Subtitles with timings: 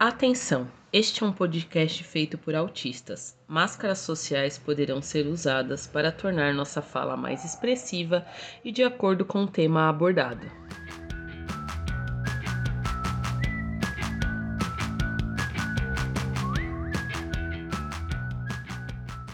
[0.00, 0.70] Atenção!
[0.92, 3.36] Este é um podcast feito por autistas.
[3.48, 8.24] Máscaras sociais poderão ser usadas para tornar nossa fala mais expressiva
[8.64, 10.46] e de acordo com o tema abordado.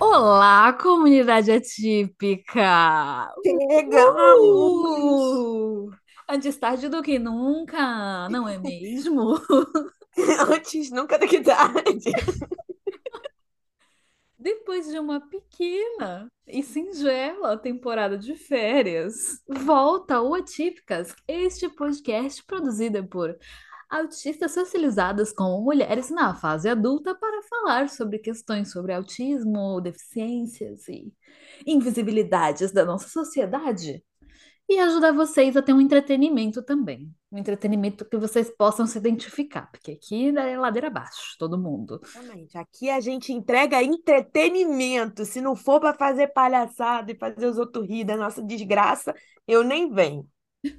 [0.00, 3.30] Olá, comunidade atípica!
[3.44, 4.40] Chegamos!
[4.40, 5.90] Uh!
[6.26, 9.38] Antes tarde do que nunca, não é mesmo?
[10.48, 12.10] Antes nunca que tarde.
[14.38, 23.06] Depois de uma pequena e singela temporada de férias, volta o Atípicas, este podcast produzido
[23.06, 23.34] por
[23.88, 31.12] autistas socializadas com mulheres na fase adulta para falar sobre questões sobre autismo, deficiências e
[31.66, 34.04] invisibilidades da nossa sociedade
[34.68, 37.14] e ajudar vocês a ter um entretenimento também.
[37.30, 42.00] Um entretenimento que vocês possam se identificar, porque aqui é ladeira abaixo, todo mundo.
[42.02, 42.56] Exatamente.
[42.56, 45.24] Aqui a gente entrega entretenimento.
[45.24, 49.14] Se não for para fazer palhaçada e fazer os outros rir da nossa desgraça,
[49.46, 50.26] eu nem venho.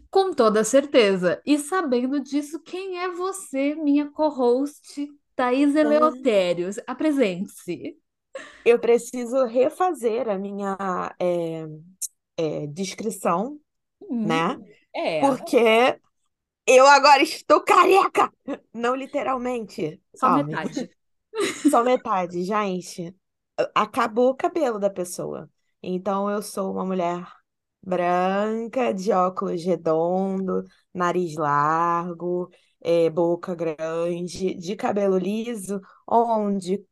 [0.09, 1.41] Com toda certeza.
[1.45, 6.79] E sabendo disso, quem é você, minha co-host, Thaís Eleutérios?
[6.87, 7.95] Apresente-se.
[8.65, 10.75] Eu preciso refazer a minha
[11.19, 11.65] é,
[12.37, 13.59] é, descrição
[14.09, 14.59] Hum, né?
[14.93, 15.99] É, Porque
[16.67, 18.31] eu agora estou careca!
[18.73, 20.01] Não literalmente.
[20.15, 20.89] só Ó, metade.
[21.69, 23.13] Só metade, gente.
[23.73, 25.49] Acabou o cabelo da pessoa.
[25.83, 27.27] Então eu sou uma mulher
[27.83, 32.49] branca, de óculos redondo, nariz largo,
[32.81, 36.83] eh, boca grande, de cabelo liso, onde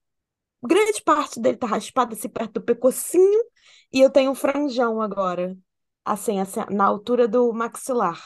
[0.64, 3.44] grande parte dele tá raspada assim perto do pescocinho,
[3.92, 5.58] e eu tenho um franjão agora,
[6.06, 8.22] assim, assim, na altura do maxilar.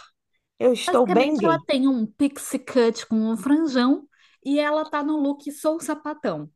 [0.59, 1.51] Eu estou bem Basicamente, gay.
[1.51, 4.07] ela tem um pixie cut com um franjão
[4.43, 6.49] e ela tá no look sou sapatão.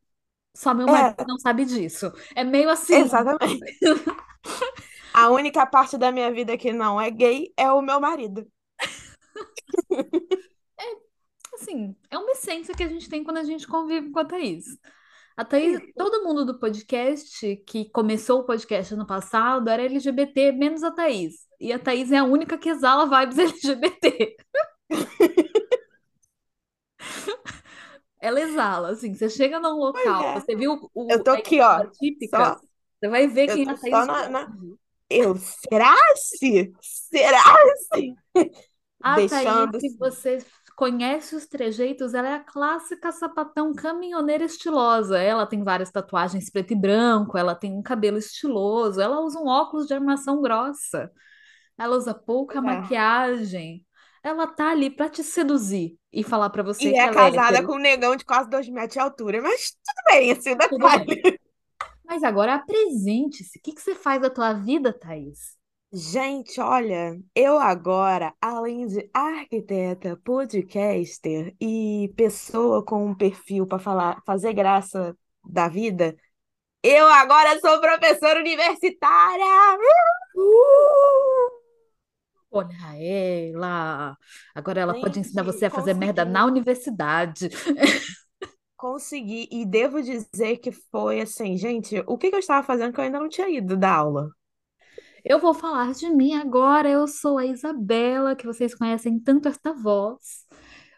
[0.55, 2.11] Só meu marido É, não sabe disso.
[2.35, 3.03] É meio assim.
[3.03, 3.65] exatamente.
[5.13, 8.45] A única parte da minha vida que não é gay é o meu marido.
[11.53, 14.65] Assim, é uma essência que a gente tem quando a gente convive com a Thaís.
[15.35, 20.83] A Thaís, todo mundo do podcast que começou o podcast ano passado era LGBT, menos
[20.83, 21.47] a Thaís.
[21.59, 24.35] E a Thaís é a única que exala vibes LGBT.
[28.19, 30.39] Ela exala, assim, você chega num local, é.
[30.39, 31.71] você viu o, Eu tô a aqui, ó.
[31.77, 32.59] atípica, Só,
[32.99, 34.53] você vai ver quem tô a Thaís na, na-.
[35.09, 36.71] Eu, será se?
[36.81, 37.43] Será
[37.93, 38.13] se?
[39.03, 39.79] A Thaís, Deixando.
[39.79, 40.37] se você
[40.81, 45.19] conhece os trejeitos, ela é a clássica sapatão caminhoneira estilosa.
[45.19, 49.45] Ela tem várias tatuagens preto e branco, ela tem um cabelo estiloso, ela usa um
[49.47, 51.11] óculos de armação grossa,
[51.77, 52.61] ela usa pouca É.
[52.61, 53.85] maquiagem.
[54.23, 57.31] Ela tá ali pra te seduzir e falar pra você E que é ela é
[57.31, 59.41] casada com um negão de quase dois metros de altura.
[59.41, 60.33] Mas tudo bem,
[60.67, 61.05] Tudo bem.
[61.05, 61.39] detalhe.
[62.05, 63.59] Mas agora apresente-se.
[63.59, 65.57] O que que você faz da tua vida, Thaís?
[65.93, 74.21] Gente, olha, eu agora, além de arquiteta, podcaster e pessoa com um perfil para falar,
[74.25, 75.13] fazer graça
[75.43, 76.15] da vida,
[76.83, 79.45] eu agora sou professora universitária!
[80.35, 81.61] Uh!
[82.51, 84.17] Olha ela.
[84.55, 86.33] Agora ela pode ensinar você a fazer merda consegui.
[86.33, 87.49] na universidade.
[88.77, 92.99] Consegui, e devo dizer que foi assim, gente, o que que eu estava fazendo que
[92.99, 94.31] eu ainda não tinha ido da aula?
[95.23, 96.89] Eu vou falar de mim agora.
[96.89, 100.45] Eu sou a Isabela, que vocês conhecem tanto esta voz.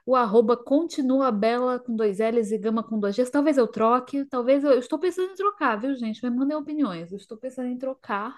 [0.06, 3.30] O arroba continua bela com dois L's e gama com dois G's.
[3.30, 6.24] Talvez eu troque, talvez eu, eu estou pensando em trocar, viu, gente?
[6.24, 7.12] Me mandem opiniões.
[7.12, 8.36] Eu estou pensando em trocar.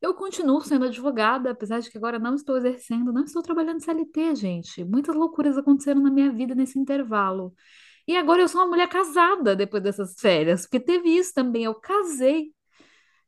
[0.00, 4.36] Eu continuo sendo advogada, apesar de que agora não estou exercendo, não estou trabalhando CLT,
[4.36, 4.84] gente.
[4.84, 7.52] Muitas loucuras aconteceram na minha vida nesse intervalo.
[8.06, 11.64] E agora eu sou uma mulher casada depois dessas férias, porque teve isso também.
[11.64, 12.52] Eu casei.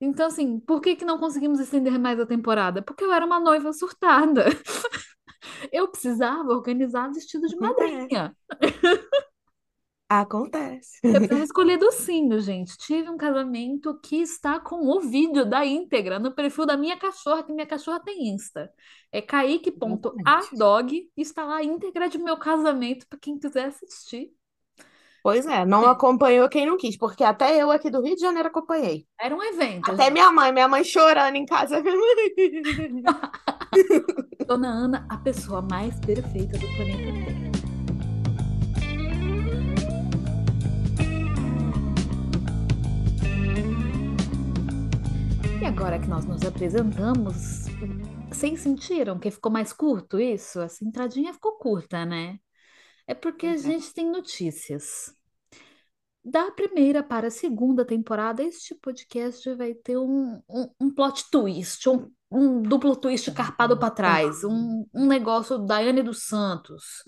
[0.00, 2.82] Então, assim, por que que não conseguimos estender mais a temporada?
[2.82, 4.46] Porque eu era uma noiva surtada.
[5.72, 8.34] Eu precisava organizar vestido de madrinha.
[10.08, 10.98] Acontece.
[11.04, 12.76] Eu precisava escolher docinho, gente.
[12.78, 17.44] Tive um casamento que está com o vídeo da íntegra no perfil da minha cachorra,
[17.44, 18.72] que minha cachorra tem Insta.
[19.12, 21.10] É kaique.adog.
[21.16, 24.32] Está lá a íntegra de meu casamento para quem quiser assistir.
[25.22, 28.48] Pois é, não acompanhou quem não quis, porque até eu aqui do Rio de Janeiro
[28.48, 29.04] acompanhei.
[29.20, 30.12] Era um evento, Até gente.
[30.14, 31.82] minha mãe, minha mãe chorando em casa.
[34.46, 37.50] Dona Ana, a pessoa mais perfeita do planeta Terra.
[45.60, 47.66] E agora que nós nos apresentamos,
[48.30, 50.60] vocês sentiram que ficou mais curto isso?
[50.60, 52.38] Essa entradinha ficou curta, né?
[53.10, 53.58] É porque a Uhum.
[53.58, 55.14] gente tem notícias.
[56.22, 61.88] Da primeira para a segunda temporada, este podcast vai ter um, um, um plot twist,
[61.88, 67.02] um, um duplo twist carpado para trás, um, um negócio Daiane dos Santos,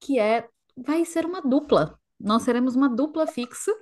[0.00, 1.98] que é, vai ser uma dupla.
[2.18, 3.72] Nós seremos uma dupla fixa,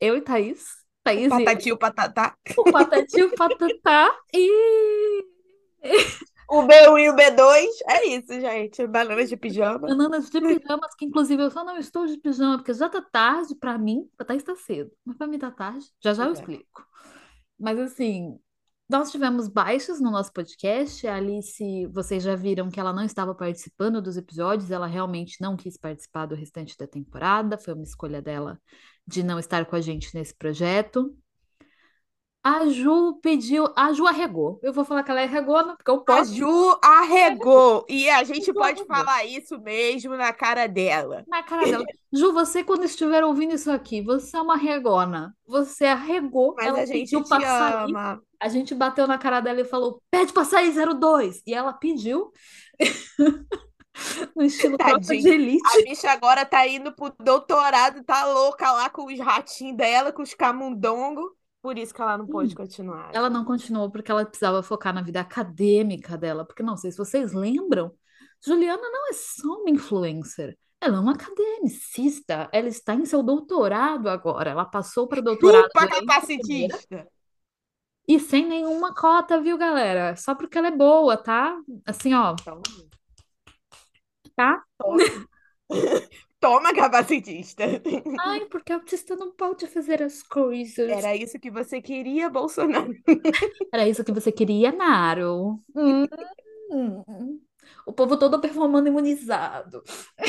[0.00, 0.64] eu e Thaís.
[1.04, 2.36] Thaís e eu, Patati o patatá.
[2.56, 5.24] o Patati e o Patatá, e
[6.50, 7.66] O B1 e o B2.
[7.88, 8.84] É isso, gente.
[8.88, 9.78] Bananas de pijama.
[9.78, 13.54] bananas de pijamas, que inclusive eu só não estou de pijama, porque já tá tarde
[13.54, 16.32] para mim, Thaís tá cedo, mas para mim tá tarde, já já eu é.
[16.32, 16.84] explico.
[17.56, 18.36] Mas assim,
[18.88, 21.06] nós tivemos baixas no nosso podcast.
[21.06, 25.56] A Alice, vocês já viram que ela não estava participando dos episódios, ela realmente não
[25.56, 28.60] quis participar do restante da temporada, foi uma escolha dela
[29.06, 31.16] de não estar com a gente nesse projeto.
[32.42, 34.58] A Ju pediu, a Ju arregou.
[34.62, 37.84] Eu vou falar que ela é arregona, porque eu A posso Ju arregou.
[37.88, 38.86] E a gente pode arregou.
[38.86, 41.26] falar isso mesmo na cara dela.
[41.26, 41.84] na cara dela.
[42.12, 45.36] Ju, você quando estiver ouvindo isso aqui, você é uma arregona.
[45.46, 47.84] Você arregou, Mas ela a gente pediu te pra sair.
[47.84, 48.22] ama.
[48.40, 51.42] A gente bateu na cara dela e falou: pede pra sair 02.
[51.46, 52.32] E ela pediu.
[54.34, 55.32] no estilo de Tadinha.
[55.64, 55.82] A elite.
[55.84, 60.34] bicha agora tá indo pro doutorado, tá louca lá com os ratinhos dela, com os
[60.34, 61.30] camundongos.
[61.62, 62.56] Por isso que ela não pôde Hum.
[62.56, 63.10] continuar.
[63.12, 66.44] Ela não continuou porque ela precisava focar na vida acadêmica dela.
[66.44, 67.94] Porque não sei se vocês lembram,
[68.44, 70.56] Juliana não é só uma influencer.
[70.80, 72.48] Ela é uma academicista.
[72.52, 74.50] Ela está em seu doutorado agora.
[74.50, 77.06] Ela passou para doutorado Chupa, capacitista!
[78.08, 80.16] E sem nenhuma cota, viu, galera?
[80.16, 81.56] Só porque ela é boa, tá?
[81.86, 82.62] Assim, ó, Toma.
[84.34, 84.64] tá?
[86.40, 87.64] Toma, capacitista!
[88.18, 90.88] Ai, porque autista não pode fazer as coisas.
[90.88, 92.94] Era isso que você queria, Bolsonaro?
[93.72, 95.62] Era isso que você queria, Naro?
[95.74, 96.06] Hum.
[97.86, 99.82] O povo todo performando imunizado.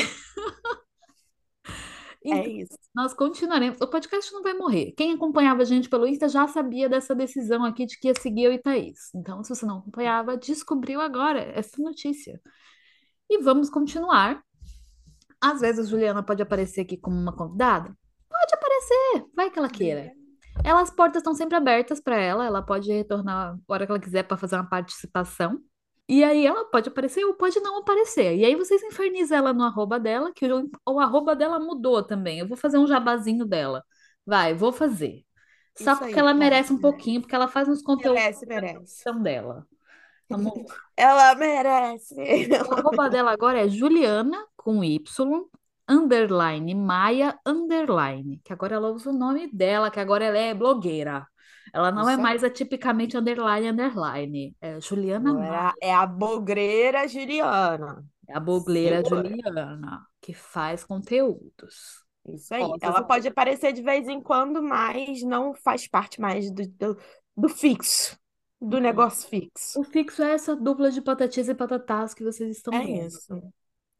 [2.24, 2.78] É Então, isso.
[2.94, 3.80] nós continuaremos.
[3.80, 4.92] O podcast não vai morrer.
[4.92, 8.44] Quem acompanhava a gente pelo Insta já sabia dessa decisão aqui de que ia seguir
[8.44, 9.10] eu e Thaís.
[9.14, 12.40] Então, se você não acompanhava, descobriu agora essa notícia.
[13.28, 14.40] E vamos continuar.
[15.42, 17.94] Às vezes a Juliana pode aparecer aqui como uma convidada.
[18.28, 20.12] Pode aparecer, vai que ela queira.
[20.64, 24.00] Ela, as portas estão sempre abertas para ela, ela pode retornar a hora que ela
[24.00, 25.58] quiser para fazer uma participação.
[26.08, 28.36] E aí ela pode aparecer ou pode não aparecer.
[28.36, 32.38] E aí vocês infernizam ela no arroba dela, que o, o arroba dela mudou também.
[32.38, 33.82] Eu vou fazer um jabazinho dela.
[34.26, 35.24] Vai, vou fazer.
[35.76, 38.46] Só Isso porque aí, ela cara, merece um pouquinho, porque ela faz uns conteúdos Merece,
[38.46, 39.02] merece.
[39.02, 39.66] são dela.
[40.96, 42.14] Ela merece.
[42.68, 45.00] O arroba dela agora é Juliana com Y,
[45.88, 48.40] underline, Maia, underline.
[48.44, 51.26] Que agora ela usa o nome dela, que agora ela é blogueira.
[51.72, 52.22] Ela não é Isso aí.
[52.22, 54.56] mais a tipicamente underline, underline.
[54.60, 58.04] É Juliana Maia, é a bogreira Juliana.
[58.28, 59.28] é a blogueira Segura.
[59.28, 62.02] Juliana, que faz conteúdos.
[62.28, 62.62] Isso aí.
[62.62, 66.98] Ó, Ela pode aparecer de vez em quando, mas não faz parte mais do, do,
[67.36, 68.16] do fixo,
[68.68, 68.82] do Uhum.
[68.82, 69.80] negócio fixo.
[69.80, 73.06] O fixo é essa dupla de patatis e patatás que vocês estão É vendo.
[73.06, 73.42] isso.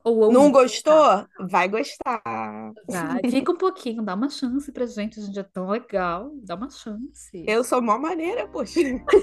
[0.05, 1.27] Ou Não ouvindo, gostou?
[1.51, 2.23] Vai gostar.
[2.89, 6.55] Vai, fica um pouquinho, dá uma chance pra gente, a gente é tão legal, dá
[6.55, 7.45] uma chance.
[7.47, 8.81] Eu sou mó maneira, poxa.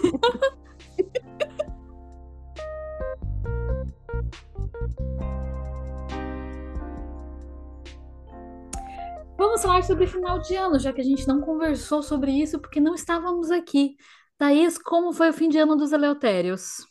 [9.37, 12.81] Vamos falar sobre final de ano, já que a gente não conversou sobre isso porque
[12.81, 13.95] não estávamos aqui.
[14.39, 16.87] Thaís, como foi o fim de ano dos Eleutérios?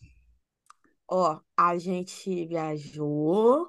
[1.10, 3.66] Ó, a gente viajou.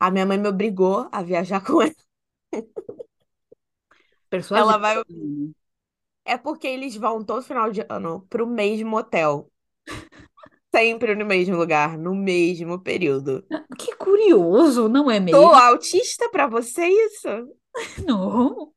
[0.00, 1.92] A minha mãe me obrigou a viajar com ela.
[4.30, 4.70] Persuasiva.
[4.70, 5.02] Ela vai.
[6.24, 9.50] É porque eles vão todo final de ano pro mesmo hotel.
[10.74, 13.44] Sempre no mesmo lugar, no mesmo período.
[13.78, 15.40] Que curioso, não é mesmo?
[15.40, 17.28] Tô autista pra você isso?
[18.06, 18.72] Não.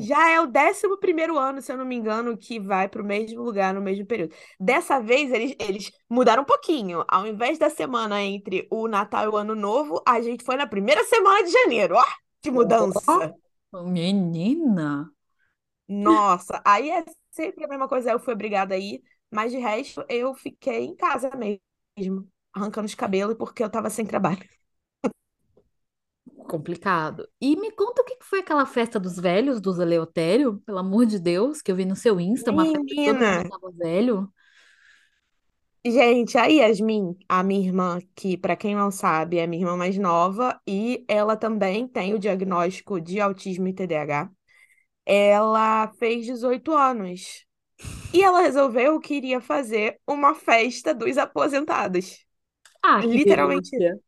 [0.00, 3.42] Já é o décimo primeiro ano, se eu não me engano, que vai pro mesmo
[3.42, 4.34] lugar no mesmo período.
[4.58, 7.04] Dessa vez, eles, eles mudaram um pouquinho.
[7.06, 10.66] Ao invés da semana entre o Natal e o Ano Novo, a gente foi na
[10.66, 11.96] primeira semana de janeiro.
[11.96, 12.04] Ó,
[12.40, 13.34] que mudança!
[13.72, 15.10] Menina.
[15.88, 18.10] Nossa, aí é sempre a mesma coisa.
[18.10, 22.94] Eu fui obrigada a ir, mas de resto, eu fiquei em casa mesmo, arrancando os
[22.94, 24.38] cabelos porque eu tava sem trabalho.
[26.54, 27.28] Complicado.
[27.40, 31.18] E me conta o que foi aquela festa dos velhos, dos Eleutério, pelo amor de
[31.18, 34.32] Deus, que eu vi no seu Insta, uma festa que todo mundo tava velho.
[35.84, 39.98] Gente, a Yasmin, a minha irmã, que para quem não sabe é minha irmã mais
[39.98, 44.30] nova e ela também tem o diagnóstico de autismo e TDAH.
[45.04, 47.44] Ela fez 18 anos
[48.14, 52.24] e ela resolveu que iria fazer uma festa dos aposentados.
[52.80, 54.00] Ah, que Literalmente delícia.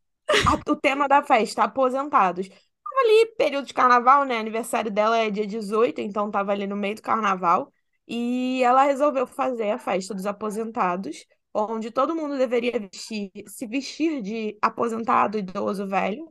[0.69, 2.49] O tema da festa, aposentados.
[2.49, 4.39] Tava ali, período de carnaval, né?
[4.39, 7.73] Aniversário dela é dia 18, então tava ali no meio do carnaval.
[8.07, 14.23] E ela resolveu fazer a festa dos aposentados, onde todo mundo deveria vestir, se vestir
[14.23, 16.31] de aposentado, idoso, velho.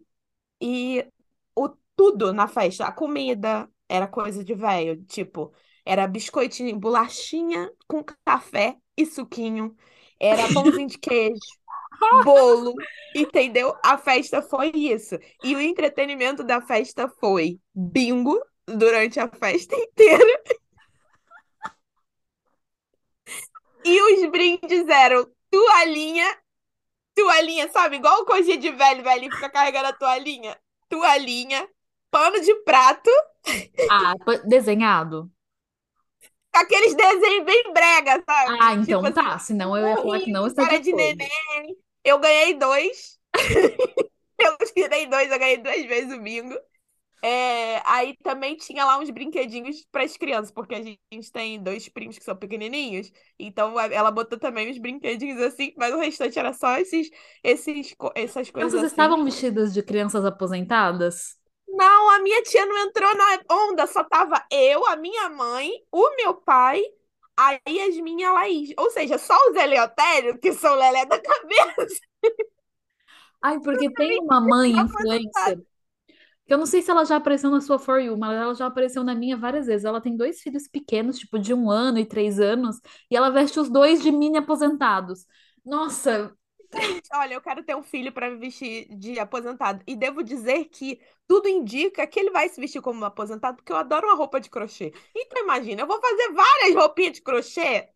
[0.62, 1.06] E
[1.56, 5.54] o tudo na festa, a comida era coisa de velho, tipo,
[5.86, 9.76] era biscoitinho, bolachinha com café e suquinho,
[10.20, 11.40] era pãozinho de queijo,
[12.24, 12.74] bolo,
[13.16, 13.76] entendeu?
[13.84, 15.16] A festa foi isso.
[15.44, 20.42] E o entretenimento da festa foi bingo durante a festa inteira.
[23.84, 26.26] E os brindes eram toalhinha,
[27.16, 27.98] toalhinha, sabe?
[27.98, 30.60] Igual coisinha de velho, velho, fica carregando a toalhinha.
[30.90, 31.68] Toalhinha,
[32.12, 33.10] pano de prato,
[33.90, 35.32] Ah, desenhado.
[36.54, 38.74] aqueles desenhos bem brega, Ah, sabe?
[38.76, 39.40] então Tipo assim, tá.
[39.40, 41.18] Senão eu ia falar que não está de cara de acordo.
[41.18, 41.78] neném.
[42.06, 43.20] Eu ganhei dois.
[44.38, 46.56] Eu tirei dois, eu ganhei duas vezes o bingo.
[47.24, 51.90] É, aí também tinha lá uns brinquedinhos para as crianças, porque a gente tem dois
[51.90, 56.54] primos que são pequenininhos, então ela botou também uns brinquedinhos assim, mas o restante era
[56.54, 57.10] só esses,
[57.44, 58.88] esses, essas coisas Crianças assim.
[58.92, 61.38] estavam vestidas de crianças aposentadas?
[61.68, 66.16] Não, a minha tia não entrou na onda, só tava eu, a minha mãe, o
[66.16, 66.82] meu pai,
[67.38, 68.74] a Yasmin e a Laís.
[68.78, 72.00] Ou seja, só os Eleutério, que são lelé da cabeça,
[73.42, 75.60] Ai, porque tem uma mãe influencer,
[76.46, 78.68] que eu não sei se ela já apareceu na sua For You, mas ela já
[78.68, 79.86] apareceu na minha várias vezes.
[79.86, 83.60] Ela tem dois filhos pequenos, tipo de um ano e três anos, e ela veste
[83.60, 85.26] os dois de mini aposentados.
[85.66, 86.36] Nossa,
[87.14, 89.84] olha, eu quero ter um filho para me vestir de aposentado.
[89.88, 93.72] E devo dizer que tudo indica que ele vai se vestir como um aposentado, porque
[93.72, 94.94] eu adoro uma roupa de crochê.
[95.16, 97.90] Então, imagina, eu vou fazer várias roupinhas de crochê,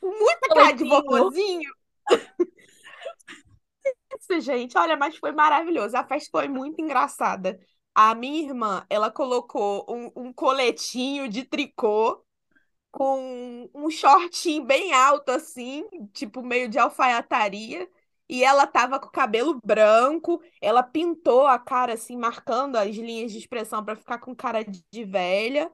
[0.00, 1.70] com muita cara de vovozinho.
[4.18, 5.96] Isso, gente, olha, mas foi maravilhoso.
[5.96, 7.58] A festa foi muito engraçada.
[7.94, 12.22] A minha irmã, ela colocou um, um coletinho de tricô
[12.90, 17.88] com um shortinho bem alto, assim, tipo meio de alfaiataria.
[18.32, 23.32] E ela tava com o cabelo branco, ela pintou a cara, assim, marcando as linhas
[23.32, 25.68] de expressão pra ficar com cara de velha.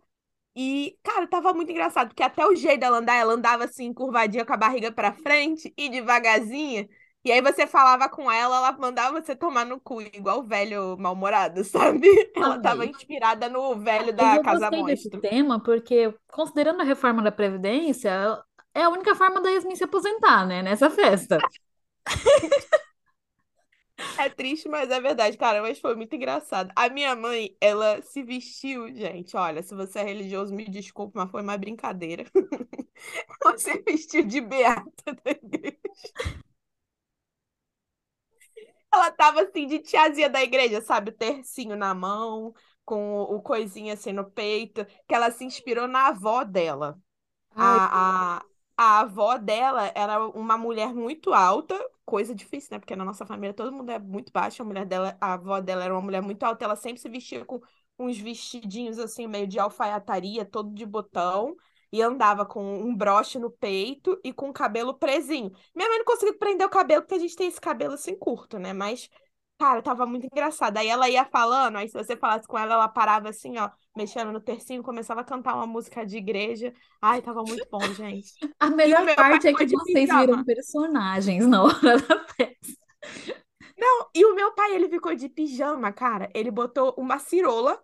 [0.54, 4.44] E, cara, tava muito engraçado, porque até o jeito dela andar, ela andava assim, curvadinha
[4.44, 6.88] com a barriga pra frente e devagarzinha.
[7.24, 10.96] E aí você falava com ela, ela mandava você tomar no cu, igual o velho
[10.98, 12.08] mal-humorado, sabe?
[12.34, 12.90] Ela tava amei.
[12.90, 15.20] inspirada no velho da eu Casa gostei desse Monstro.
[15.20, 18.10] tema porque, considerando a reforma da Previdência,
[18.74, 20.62] é a única forma da Yasmin se aposentar, né?
[20.62, 21.46] Nessa festa.
[24.18, 26.70] É triste, mas é verdade, cara, mas foi muito engraçado.
[26.74, 31.30] A minha mãe, ela se vestiu, gente, olha, se você é religioso, me desculpe, mas
[31.30, 32.24] foi uma brincadeira.
[33.44, 35.78] Ela se vestiu de beata da igreja.
[38.92, 41.10] Ela tava assim de tiazinha da igreja, sabe?
[41.10, 45.86] O tercinho na mão, com o, o coisinho assim no peito, que ela se inspirou
[45.88, 46.98] na avó dela.
[47.50, 48.46] Ai, A, a,
[48.76, 51.74] a avó dela era uma mulher muito alta,
[52.06, 52.78] coisa difícil, né?
[52.78, 54.62] Porque na nossa família todo mundo é muito baixo.
[54.62, 57.44] A mulher dela, a avó dela era uma mulher muito alta, ela sempre se vestia
[57.44, 57.60] com
[57.98, 61.56] uns vestidinhos assim, meio de alfaiataria, todo de botão,
[61.92, 65.50] e andava com um broche no peito e com o cabelo presinho.
[65.74, 68.58] Minha mãe não conseguiu prender o cabelo, porque a gente tem esse cabelo assim curto,
[68.58, 68.72] né?
[68.72, 69.10] Mas.
[69.58, 70.76] Cara, tava muito engraçado.
[70.76, 74.30] Aí ela ia falando, aí se você falasse com ela, ela parava assim, ó, mexendo
[74.30, 76.74] no tercinho, começava a cantar uma música de igreja.
[77.00, 78.32] Ai, tava muito bom, gente.
[78.60, 80.44] a melhor pai parte é que vocês viram pijama.
[80.44, 82.76] personagens na hora da festa.
[83.78, 86.28] Não, e o meu pai, ele ficou de pijama, cara.
[86.34, 87.82] Ele botou uma cirola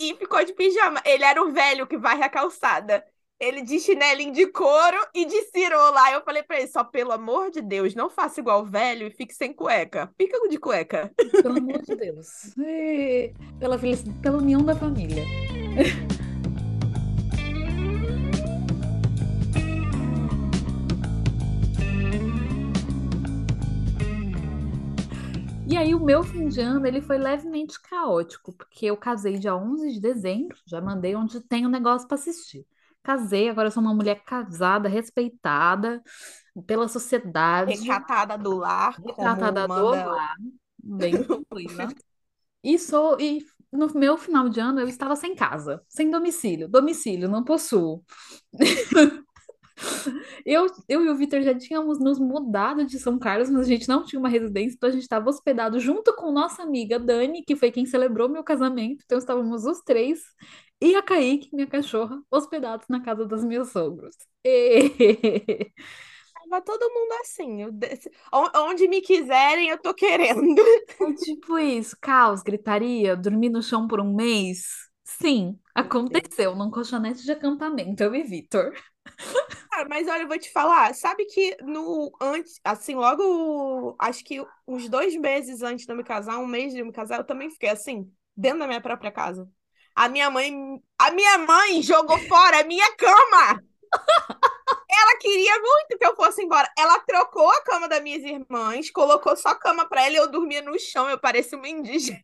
[0.00, 1.02] e ficou de pijama.
[1.04, 3.04] Ele era o velho que varre a calçada.
[3.38, 5.36] Ele de chinelinho de couro e de.
[5.98, 9.06] Aí eu falei pra ele, só pelo amor de Deus, não faça igual o velho
[9.06, 10.10] e fique sem cueca.
[10.16, 11.12] Fica de cueca.
[11.42, 12.54] Pelo amor de Deus.
[13.58, 13.78] Pela,
[14.22, 15.22] pela união da família.
[25.68, 29.54] E aí o meu fim de ano, ele foi levemente caótico, porque eu casei dia
[29.54, 32.66] 11 de dezembro, já mandei onde tem um negócio para assistir.
[33.06, 36.02] Casei, agora sou uma mulher casada, respeitada
[36.66, 40.34] pela sociedade, Recatada do lar, como retratada do lar,
[40.82, 41.88] bem tranquila.
[42.64, 46.68] E sou, e no meu final de ano eu estava sem casa, sem domicílio.
[46.68, 48.04] Domicílio, não possuo.
[50.44, 53.88] Eu, eu e o Vitor já tínhamos nos mudado de São Carlos, mas a gente
[53.88, 57.56] não tinha uma residência, então a gente estava hospedado junto com nossa amiga Dani, que
[57.56, 59.02] foi quem celebrou meu casamento.
[59.04, 60.20] Então estávamos os três
[60.80, 64.16] e a Kaique, minha cachorra, hospedados na casa dos meus sogros.
[64.44, 65.72] E...
[66.50, 67.62] Tava todo mundo assim.
[67.62, 68.10] eu desse-
[68.54, 70.62] Onde me quiserem, eu tô querendo.
[71.00, 74.85] É tipo isso, caos, gritaria, dormir no chão por um mês.
[75.20, 78.72] Sim, aconteceu num colchonete de acampamento, eu e Vitor.
[79.70, 84.44] Cara, mas olha, eu vou te falar, sabe que no antes, assim, logo, acho que
[84.66, 87.24] uns dois meses antes de eu me casar, um mês de eu me casar, eu
[87.24, 89.48] também fiquei assim, dentro da minha própria casa.
[89.94, 90.52] A minha mãe,
[90.98, 93.60] a minha mãe jogou fora a minha cama.
[94.90, 96.68] Ela queria muito que eu fosse embora.
[96.78, 100.62] Ela trocou a cama das minhas irmãs, colocou só cama pra ela e eu dormia
[100.62, 102.20] no chão, eu parecia uma indígena.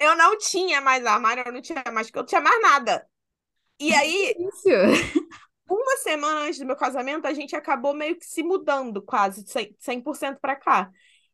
[0.00, 3.06] Eu não tinha mais armário, eu não tinha mais, porque eu não tinha mais nada.
[3.78, 4.68] E aí, Isso.
[5.68, 9.76] uma semana antes do meu casamento, a gente acabou meio que se mudando quase 100%,
[9.78, 10.90] 100% para cá.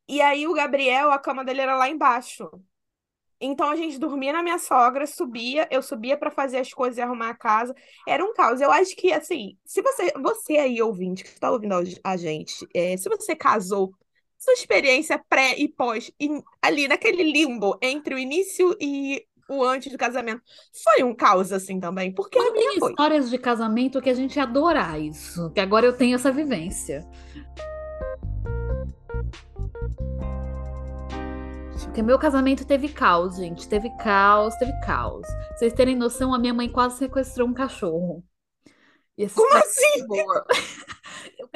[0.09, 2.49] E aí o Gabriel, a cama dele era lá embaixo.
[3.41, 7.03] Então a gente dormia na minha sogra, subia, eu subia para fazer as coisas e
[7.03, 7.75] arrumar a casa.
[8.07, 8.61] Era um caos.
[8.61, 12.67] Eu acho que assim, se você, você aí ouvinte que está ouvindo a a gente,
[12.75, 13.95] é, se você casou,
[14.39, 16.29] sua experiência pré e pós, e
[16.63, 20.43] ali naquele limbo entre o início e o antes do casamento,
[20.85, 22.91] foi um caos assim também, porque a Não minha tem foi.
[22.91, 27.07] histórias de casamento que a gente ia adorar isso, que agora eu tenho essa vivência.
[31.85, 33.67] Porque meu casamento teve caos, gente.
[33.69, 35.27] Teve caos, teve caos.
[35.27, 38.23] Pra vocês terem noção, a minha mãe quase sequestrou um cachorro.
[39.35, 40.07] Como assim?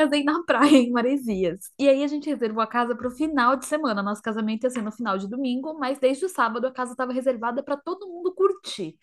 [0.00, 1.70] Casei na praia, em Maresias.
[1.78, 4.02] E aí a gente reservou a casa para o final de semana.
[4.02, 7.12] Nosso casamento ia ser no final de domingo, mas desde o sábado a casa estava
[7.12, 8.96] reservada para todo mundo curtir.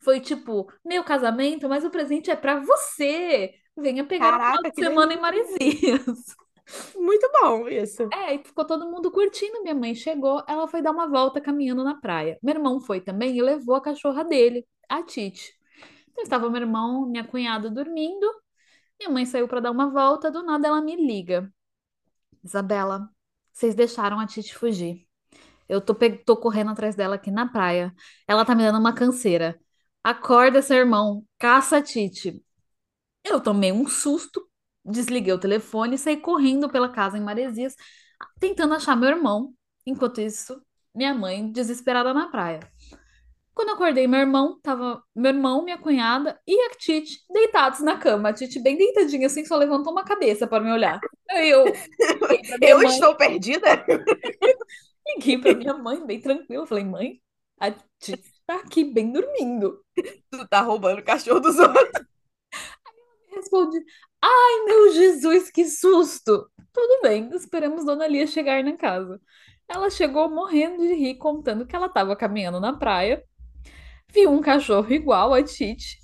[0.00, 3.52] Foi tipo, meu casamento, mas o presente é para você.
[3.76, 6.24] Venha pegar o final Caraca, de semana em Maresias.
[6.96, 8.08] Muito bom isso.
[8.10, 9.62] É, e ficou todo mundo curtindo.
[9.62, 12.38] Minha mãe chegou, ela foi dar uma volta caminhando na praia.
[12.42, 15.52] Meu irmão foi também e levou a cachorra dele, a Titi.
[16.10, 18.26] Então estava meu irmão, minha cunhada dormindo.
[18.98, 21.52] Minha mãe saiu para dar uma volta, do nada ela me liga.
[22.42, 23.08] Isabela,
[23.52, 25.06] vocês deixaram a Titi fugir.
[25.68, 27.94] Eu tô, tô correndo atrás dela aqui na praia.
[28.26, 29.60] Ela tá me dando uma canseira.
[30.02, 31.24] Acorda, seu irmão.
[31.38, 32.42] Caça a Titi.
[33.24, 34.48] Eu tomei um susto,
[34.84, 37.74] desliguei o telefone e saí correndo pela casa em Maresias,
[38.40, 39.54] tentando achar meu irmão.
[39.86, 40.62] Enquanto isso,
[40.94, 42.60] minha mãe desesperada na praia.
[43.58, 47.98] Quando eu acordei, meu irmão tava, meu irmão, minha cunhada e a Titi deitados na
[47.98, 48.28] cama.
[48.28, 51.00] A Titi bem deitadinha assim, só levantou uma cabeça para me olhar.
[51.28, 51.64] Aí eu
[52.60, 53.84] Eu mãe, estou perdida?
[55.06, 56.66] liguei pra minha mãe, bem tranquila.
[56.66, 57.20] Falei, mãe,
[57.58, 59.84] a Titi tá aqui bem dormindo.
[60.30, 62.08] Tu tá roubando o cachorro dos outros.
[63.30, 63.78] Respondi:
[64.22, 66.50] Ai, meu Jesus, que susto!
[66.72, 69.20] Tudo bem, esperamos Dona Lia chegar na casa.
[69.68, 73.22] Ela chegou morrendo de rir, contando que ela estava caminhando na praia,
[74.12, 75.98] viu um cachorro igual a Titi.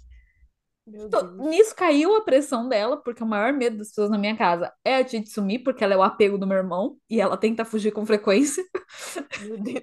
[1.39, 4.97] Nisso caiu a pressão dela, porque o maior medo das pessoas na minha casa é
[4.97, 7.91] a Titi sumir, porque ela é o apego do meu irmão e ela tenta fugir
[7.93, 8.63] com frequência.
[9.41, 9.83] Meu Deus.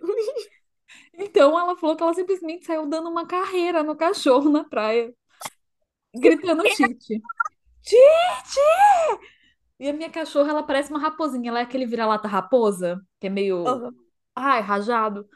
[1.13, 5.13] Então ela falou que ela simplesmente saiu dando uma carreira no cachorro na praia,
[6.15, 7.21] gritando Titi.
[7.81, 8.59] Titi!
[9.79, 13.29] E a minha cachorra, ela parece uma raposinha, ela é aquele vira-lata raposa, que é
[13.31, 13.91] meio, Aham.
[14.35, 15.27] ai, rajado.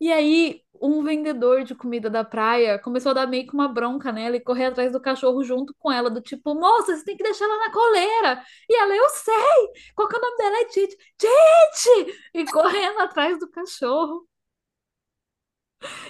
[0.00, 4.12] E aí, um vendedor de comida da praia começou a dar meio que uma bronca
[4.12, 7.22] nela e correr atrás do cachorro junto com ela, do tipo, moça, você tem que
[7.24, 8.42] deixar ela na coleira.
[8.68, 9.92] E ela, eu sei!
[9.94, 10.56] Qual que é o nome dela?
[10.60, 10.96] É Titi.
[11.18, 12.18] Titi!
[12.34, 14.26] E correndo atrás do cachorro.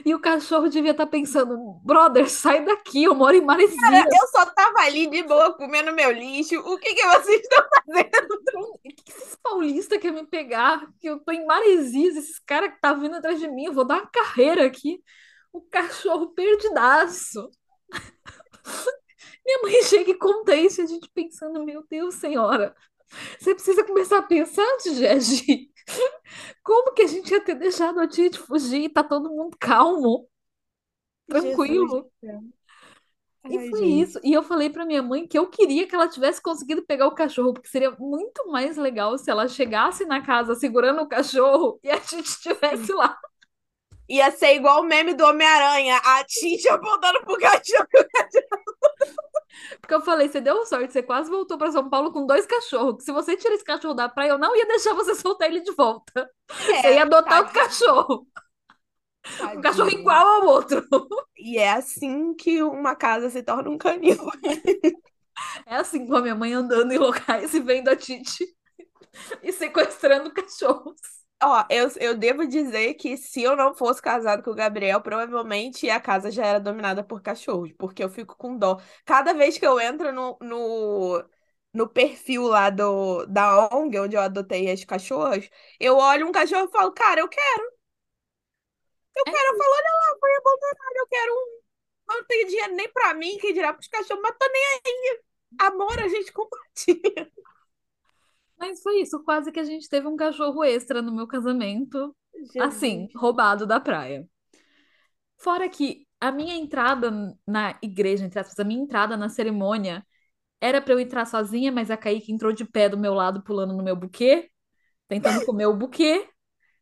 [0.05, 4.05] E o cachorro devia estar pensando, brother, sai daqui, eu moro em Maresias.
[4.07, 6.57] Eu só tava ali de boa comendo meu lixo.
[6.61, 8.37] O que que vocês estão fazendo?
[8.57, 10.87] O que que esses paulistas querem me pegar?
[10.99, 13.85] Que eu tô em Maresias, esses caras que tá vindo atrás de mim, eu vou
[13.85, 15.03] dar uma carreira aqui.
[15.53, 17.51] O cachorro perdidaço.
[19.45, 22.75] Minha mãe chega e conta isso e a gente pensando, meu Deus, senhora,
[23.39, 25.71] você precisa começar a pensar antes de agir.
[26.63, 30.29] Como que a gente ia ter deixado a Titi fugir e tá todo mundo calmo,
[31.29, 32.11] tranquilo?
[32.21, 32.41] Céu.
[33.49, 34.01] E Ai, foi gente.
[34.01, 34.21] isso.
[34.25, 37.15] E eu falei pra minha mãe que eu queria que ela tivesse conseguido pegar o
[37.15, 41.91] cachorro, porque seria muito mais legal se ela chegasse na casa segurando o cachorro e
[41.91, 43.17] a gente estivesse lá.
[44.09, 47.87] Ia ser igual o meme do Homem-Aranha, a Titi apontando pro cachorro.
[49.81, 52.97] Porque eu falei, você deu sorte, você quase voltou pra São Paulo com dois cachorros.
[52.99, 55.61] Que se você tira esse cachorro da praia, eu não ia deixar você soltar ele
[55.61, 56.29] de volta.
[56.49, 58.27] Você ia adotar tadinho, cachorro.
[59.55, 60.01] Um cachorro tadinho.
[60.01, 60.87] igual ao outro.
[61.39, 64.17] E é assim que uma casa se torna um canil.
[65.67, 68.47] É assim com a minha mãe andando em locais e vendo a Titi
[69.43, 71.01] e sequestrando cachorros.
[71.43, 75.89] Ó, eu, eu devo dizer que se eu não fosse casado com o Gabriel, provavelmente
[75.91, 78.81] a casa já era dominada por cachorros, porque eu fico com dó.
[79.05, 81.25] Cada vez que eu entro no, no,
[81.75, 86.69] no perfil lá do, da ONG, onde eu adotei as cachorras, eu olho um cachorro
[86.69, 87.77] e falo, cara, eu quero.
[89.17, 91.61] Eu É quero, eu falo, olha lá, foi abandonado, eu quero um.
[92.13, 95.21] Eu não tenho dinheiro nem pra mim, quem dirá pros cachorros, mas tô nem aí.
[95.61, 97.33] Amor, a gente compartilha.
[98.59, 102.15] Mas foi isso, quase que a gente teve um cachorro extra no meu casamento,
[102.61, 103.15] assim, Jesus.
[103.17, 104.27] roubado da praia.
[105.39, 107.11] Fora que a minha entrada
[107.47, 110.05] na igreja, entre aspas, a minha entrada na cerimônia
[110.61, 113.75] era pra eu entrar sozinha, mas a Kaique entrou de pé do meu lado, pulando
[113.75, 114.51] no meu buquê,
[115.09, 116.29] tentando comer o buquê.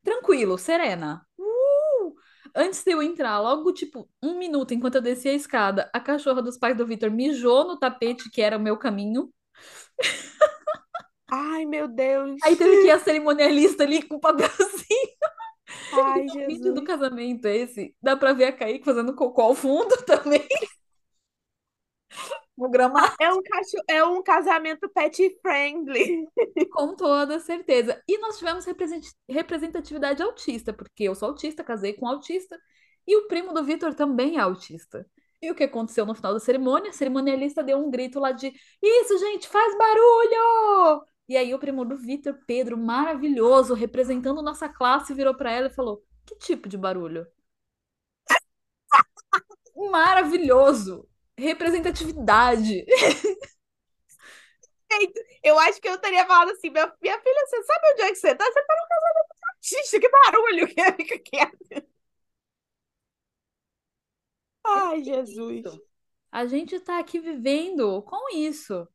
[0.02, 1.26] Tranquilo, serena.
[1.38, 2.14] Uh!
[2.54, 6.42] Antes de eu entrar, logo tipo um minuto enquanto eu descia a escada, a cachorra
[6.42, 9.32] dos pais do Vitor mijou no tapete que era o meu caminho.
[11.36, 12.42] Ai, meu Deus.
[12.42, 15.14] Aí teve que ir a cerimonialista ali com o papelzinho.
[15.90, 16.84] Ai, O vídeo do Jesus.
[16.84, 17.94] casamento esse.
[18.02, 20.46] Dá pra ver a Kaique fazendo cocô ao fundo também.
[22.56, 23.16] No gramado.
[23.20, 23.76] É um, cacho...
[23.88, 26.26] é um casamento pet friendly.
[26.70, 28.02] Com toda certeza.
[28.08, 32.58] E nós tivemos represent- representatividade autista, porque eu sou autista, casei com um autista,
[33.06, 35.06] e o primo do Vitor também é autista.
[35.42, 36.90] E o que aconteceu no final da cerimônia?
[36.90, 41.04] A cerimonialista deu um grito lá de: Isso, gente, faz barulho!
[41.28, 45.70] E aí o primo do Vitor, Pedro, maravilhoso, representando nossa classe, virou pra ela e
[45.74, 47.26] falou: Que tipo de barulho?
[49.90, 51.06] Maravilhoso!
[51.38, 52.84] Representatividade.
[55.42, 58.16] Eu acho que eu teria falado assim, minha, minha filha, você sabe onde é que
[58.16, 58.44] você tá?
[58.44, 61.84] Você tá no casamento artista, que barulho que fica quieto.
[64.64, 65.64] Ai, Jesus.
[66.32, 68.86] A gente tá aqui vivendo com isso.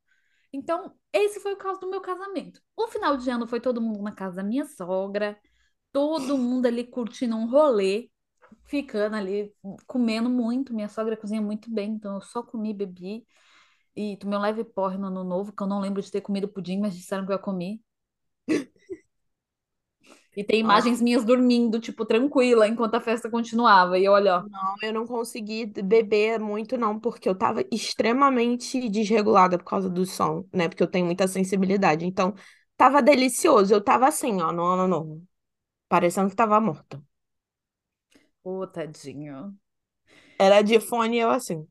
[0.53, 2.61] Então, esse foi o caso do meu casamento.
[2.75, 5.39] O final de ano foi todo mundo na casa da minha sogra,
[5.91, 8.09] todo mundo ali curtindo um rolê,
[8.65, 9.53] ficando ali,
[9.87, 10.73] comendo muito.
[10.73, 13.27] Minha sogra cozinha muito bem, então eu só comi, bebi
[13.95, 16.47] e tomei um leve porre no ano novo, que eu não lembro de ter comido
[16.49, 17.81] pudim, mas disseram que eu comi.
[20.35, 20.61] E tem Nossa.
[20.61, 23.97] imagens minhas dormindo, tipo, tranquila, enquanto a festa continuava.
[23.99, 29.57] E olha, ó, Não, eu não consegui beber muito, não, porque eu tava extremamente desregulada
[29.57, 30.69] por causa do som, né?
[30.69, 32.05] Porque eu tenho muita sensibilidade.
[32.05, 32.33] Então,
[32.77, 33.73] tava delicioso.
[33.73, 35.23] Eu tava assim, ó, no ano novo.
[35.89, 37.01] Parecendo que tava morta.
[38.43, 39.57] ô, tadinho.
[40.37, 41.67] Era de fone e eu assim.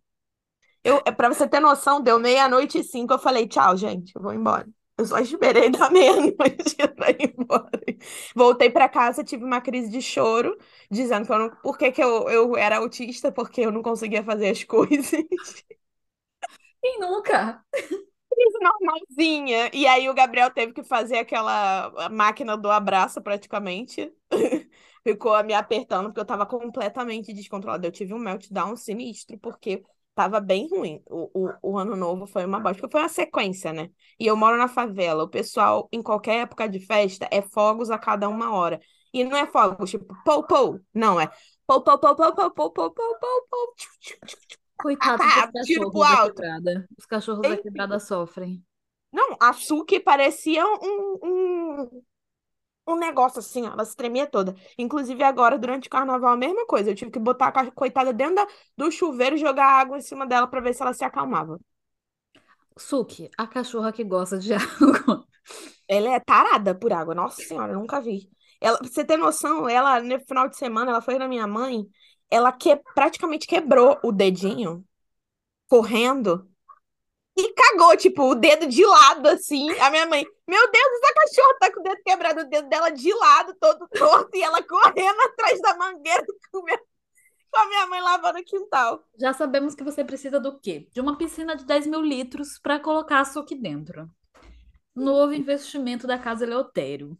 [0.84, 4.22] Eu, é pra você ter noção, deu meia-noite e cinco, eu falei, tchau, gente, eu
[4.22, 4.68] vou embora.
[5.00, 7.70] Eu só esperei da meia-noite pra ir embora.
[8.34, 10.56] Voltei pra casa, tive uma crise de choro,
[10.90, 14.22] dizendo que eu não, por que que eu, eu era autista, porque eu não conseguia
[14.24, 15.10] fazer as coisas.
[16.80, 17.64] Quem nunca?
[18.30, 19.70] Crise normalzinha.
[19.74, 24.12] E aí o Gabriel teve que fazer aquela máquina do abraço, praticamente.
[25.04, 27.86] Ficou me apertando, porque eu tava completamente descontrolada.
[27.86, 29.84] Eu tive um meltdown sinistro, porque
[30.18, 31.00] tava bem ruim.
[31.06, 33.88] O, o, o ano novo foi uma bosta, porque foi uma sequência, né?
[34.18, 35.22] E eu moro na favela.
[35.22, 38.80] O pessoal, em qualquer época de festa, é fogos a cada uma hora.
[39.14, 40.80] E não é fogos, tipo, pou, pou.
[40.92, 41.28] Não, é
[41.64, 43.74] pou, pou, pou, pou, pou, pou, pou, pou, pou, pou.
[44.76, 46.34] Coitados Ah, dos tiro pro da alto.
[46.34, 46.88] quebrada.
[46.98, 47.62] Os cachorros da Enfim.
[47.62, 48.64] quebrada sofrem.
[49.12, 52.02] Não, a Suki parecia um, um,
[52.88, 54.54] um negócio assim, ó, ela se tremia toda.
[54.78, 56.90] Inclusive agora, durante o carnaval, a mesma coisa.
[56.90, 58.46] Eu tive que botar a coitada dentro da-
[58.76, 61.58] do chuveiro e jogar água em cima dela pra ver se ela se acalmava.
[62.78, 65.26] Suki, a cachorra que gosta de água.
[65.88, 68.30] Ela é tarada por água, nossa senhora, eu nunca vi.
[68.60, 71.86] Ela, pra você ter noção, ela, no final de semana, ela foi na minha mãe,
[72.30, 74.84] ela que, praticamente quebrou o dedinho,
[75.68, 76.48] correndo,
[77.36, 79.70] e cagou, tipo, o dedo de lado, assim.
[79.80, 82.90] A minha mãe, meu Deus, essa cachorra tá com o dedo quebrado, o dedo dela
[82.90, 86.78] de lado, todo torto, e ela correndo atrás da mangueira com, meu-
[87.50, 89.04] com a minha mãe lavando o quintal.
[89.20, 90.88] Já sabemos que você precisa do quê?
[90.92, 94.08] De uma piscina de 10 mil litros para colocar a Suki dentro.
[94.94, 97.16] Novo investimento da Casa Eleutério.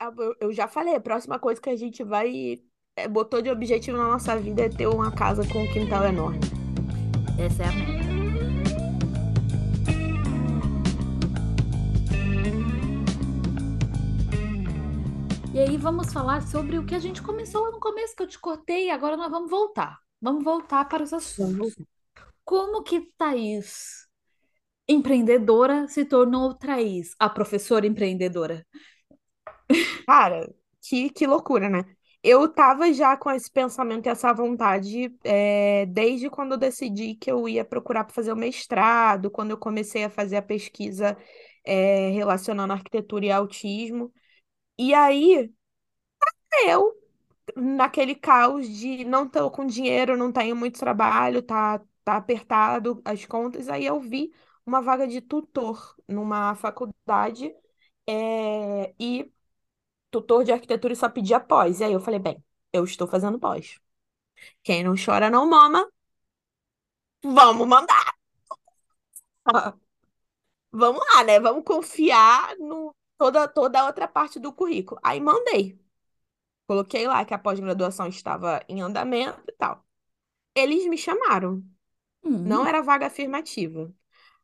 [0.00, 2.60] Ah, Eu, eu já falei, a próxima coisa que a gente vai,
[2.96, 6.40] é, botou de objetivo na nossa vida é ter uma casa com um quintal enorme.
[7.38, 8.01] Essa é a meta.
[15.54, 18.26] E aí vamos falar sobre o que a gente começou lá no começo, que eu
[18.26, 19.98] te cortei, e agora nós vamos voltar.
[20.18, 21.74] Vamos voltar para os assuntos.
[22.42, 24.06] Como que Thaís,
[24.88, 28.66] empreendedora, se tornou Thaís, a professora empreendedora?
[30.06, 31.84] Cara, que, que loucura, né?
[32.22, 37.30] Eu tava já com esse pensamento e essa vontade é, desde quando eu decidi que
[37.30, 41.14] eu ia procurar para fazer o mestrado, quando eu comecei a fazer a pesquisa
[41.62, 44.10] é, relacionando arquitetura e autismo.
[44.78, 45.50] E aí,
[46.66, 46.92] eu,
[47.56, 53.24] naquele caos de não tô com dinheiro, não tenho muito trabalho, tá, tá apertado as
[53.26, 54.32] contas, aí eu vi
[54.66, 57.54] uma vaga de tutor numa faculdade
[58.08, 59.32] é, e
[60.10, 61.80] tutor de arquitetura só pedia pós.
[61.80, 63.80] E aí eu falei, bem, eu estou fazendo pós.
[64.64, 65.88] Quem não chora não mama.
[67.24, 68.14] Vamos mandar.
[70.72, 71.40] Vamos lá, né?
[71.40, 75.00] Vamos confiar no toda toda a outra parte do currículo.
[75.02, 75.78] Aí mandei.
[76.66, 79.84] Coloquei lá que a pós-graduação estava em andamento e tal.
[80.54, 81.64] Eles me chamaram.
[82.44, 83.92] Não Hum, era vaga afirmativa.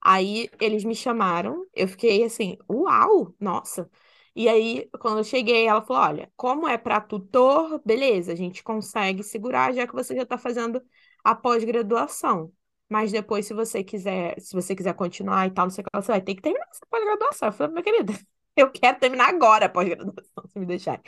[0.03, 3.91] Aí eles me chamaram, eu fiquei assim, uau, nossa.
[4.37, 8.62] E aí, quando eu cheguei, ela falou: Olha, como é para tutor, beleza, a gente
[8.64, 10.83] consegue segurar, já que você já está fazendo
[11.25, 12.53] a pós-graduação.
[12.88, 16.03] Mas depois, se você quiser, se você quiser continuar e tal, não sei o que,
[16.03, 17.49] você vai ter que terminar essa pós-graduação.
[17.49, 18.12] Eu falei, minha querida,
[18.62, 21.01] eu quero terminar agora a pós-graduação, se me deixar.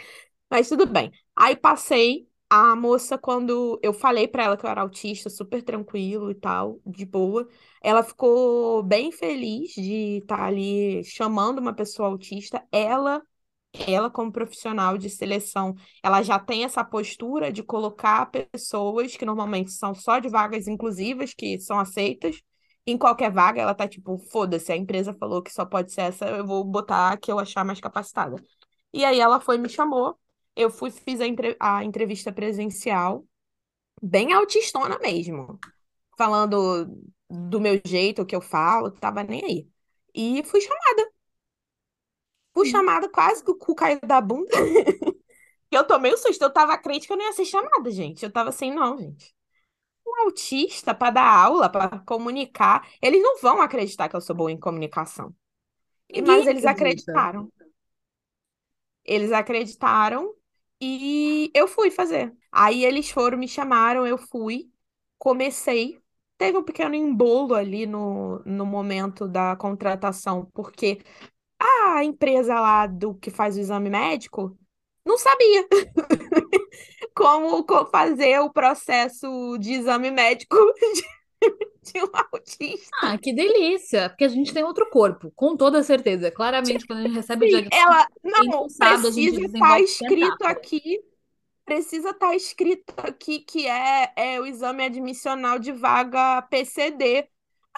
[0.51, 1.13] Mas tudo bem.
[1.37, 2.29] Aí passei.
[2.53, 6.81] A moça, quando eu falei pra ela que eu era autista, super tranquilo e tal,
[6.85, 7.49] de boa,
[7.83, 12.63] ela ficou bem feliz de estar ali chamando uma pessoa autista.
[12.73, 13.23] Ela,
[13.87, 19.71] ela como profissional de seleção, ela já tem essa postura de colocar pessoas que normalmente
[19.73, 22.43] são só de vagas inclusivas, que são aceitas,
[22.87, 23.61] em qualquer vaga.
[23.63, 27.13] Ela tá tipo, foda-se, a empresa falou que só pode ser essa, eu vou botar
[27.13, 28.37] a que eu achar mais capacitada.
[28.93, 30.19] E aí ela foi me chamou.
[30.57, 33.25] Eu fui, fiz a, entre- a entrevista presencial,
[34.03, 35.59] bem autistona mesmo,
[36.19, 36.87] falando
[37.29, 39.69] do meu jeito, o que eu falo, tava nem aí.
[40.15, 41.11] E fui chamada.
[42.53, 42.71] Fui hum.
[42.71, 44.51] chamada quase que o cu caiu da bunda.
[45.71, 46.43] Eu tomei um susto.
[46.43, 48.25] Eu tava crente que eu não ia ser chamada, gente.
[48.25, 49.33] Eu tava assim, não, gente.
[50.11, 54.51] Um autista para dar aula, para comunicar, eles não vão acreditar que eu sou boa
[54.53, 55.35] em comunicação.
[56.09, 57.25] E- Mas Ninguém eles acredita.
[57.25, 57.51] acreditaram.
[59.05, 60.35] Eles acreditaram
[60.81, 62.35] e eu fui fazer.
[62.53, 64.71] Aí eles foram, me chamaram, eu fui,
[65.19, 66.01] comecei.
[66.39, 71.01] Teve um pequeno embolo ali no, no momento da contratação, porque
[71.61, 74.59] a empresa lá do que faz o exame médico
[75.07, 75.67] não sabia
[77.15, 80.57] como co- fazer o processo de exame médico
[80.95, 82.95] de, de um autista.
[83.03, 84.09] Ah, que delícia!
[84.11, 86.31] Porque a gente tem outro corpo, com toda certeza.
[86.31, 88.71] Claramente, quando a gente recebe o Sim, diagnóstico ela, não,
[89.11, 91.01] gente precisa estar desenvolve escrito aqui
[91.65, 97.29] Precisa estar escrito aqui que é, é o exame admissional de vaga PCD.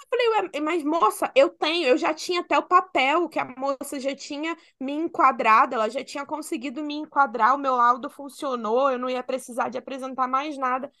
[0.01, 3.45] Eu falei, ué, mas moça, eu tenho, eu já tinha até o papel que a
[3.57, 8.91] moça já tinha me enquadrado, ela já tinha conseguido me enquadrar, o meu laudo funcionou,
[8.91, 10.91] eu não ia precisar de apresentar mais nada.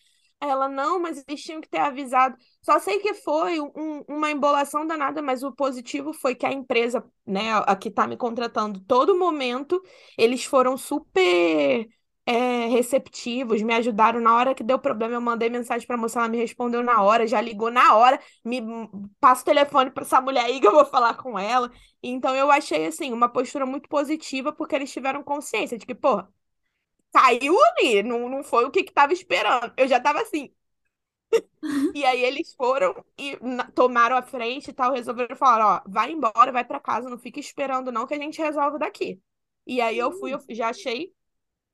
[0.41, 2.35] Ela, não, mas eles tinham que ter avisado.
[2.61, 7.03] Só sei que foi um- uma embolação danada, mas o positivo foi que a empresa,
[7.25, 9.81] né, a que está me contratando, todo momento,
[10.17, 11.87] eles foram super
[12.25, 15.15] é, receptivos, me ajudaram na hora que deu problema.
[15.15, 18.19] Eu mandei mensagem para a moça, ela me respondeu na hora, já ligou na hora,
[18.45, 18.61] me
[19.19, 21.71] passa o telefone para essa mulher aí que eu vou falar com ela.
[22.01, 26.23] Então eu achei assim uma postura muito positiva porque eles tiveram consciência de que, pô,
[27.13, 29.73] caiu ali, não, não foi o que que tava esperando.
[29.77, 30.53] Eu já tava assim.
[31.93, 33.37] E aí eles foram e
[33.75, 37.39] tomaram a frente e tal, resolveram falar, ó, vai embora, vai para casa, não fica
[37.39, 39.21] esperando não que a gente resolve daqui.
[39.65, 41.13] E aí eu fui, eu já achei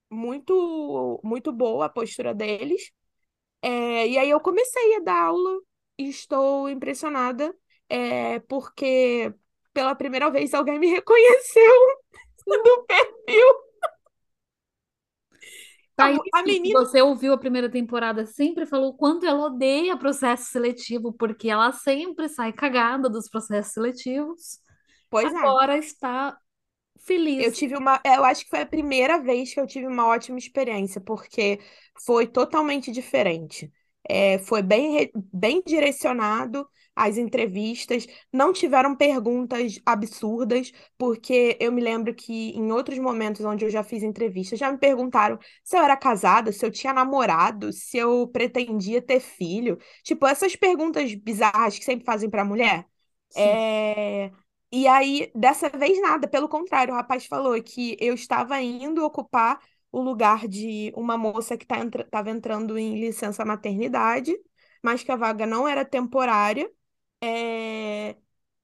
[0.10, 2.92] muito muito boa a postura deles.
[3.62, 5.60] É, e aí eu comecei a dar aula
[5.98, 7.54] e estou impressionada,
[7.90, 9.34] é, porque
[9.74, 11.74] pela primeira vez alguém me reconheceu
[12.46, 13.70] do perfil.
[15.96, 20.46] Thaís, a menina, você ouviu a primeira temporada, sempre falou o quanto ela odeia processo
[20.50, 24.60] seletivo, porque ela sempre sai cagada dos processos seletivos.
[25.10, 25.38] pois é.
[25.38, 25.78] Agora
[27.00, 27.06] está
[27.38, 27.54] Eu feliz.
[27.54, 31.00] tive uma, eu acho que foi a primeira vez que eu tive uma ótima experiência,
[31.02, 31.60] porque
[32.06, 33.72] foi totalmente diferente.
[34.08, 42.14] É, foi bem, bem direcionado as entrevistas, não tiveram perguntas absurdas, porque eu me lembro
[42.14, 45.96] que em outros momentos onde eu já fiz entrevistas, já me perguntaram se eu era
[45.96, 49.78] casada, se eu tinha namorado, se eu pretendia ter filho.
[50.04, 52.86] Tipo, essas perguntas bizarras que sempre fazem para mulher.
[53.30, 53.64] Sim.
[53.64, 54.32] É,
[54.72, 56.28] e aí, dessa vez, nada.
[56.28, 59.60] Pelo contrário, o rapaz falou que eu estava indo ocupar
[59.92, 64.36] o lugar de uma moça que tá entra estava entrando em licença maternidade,
[64.84, 66.72] mas que a vaga não era temporária,
[67.24, 68.16] é,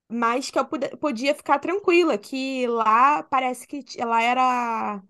[0.10, 0.66] mas que eu
[1.00, 5.04] podia ficar tranquila, que lá parece que ela era.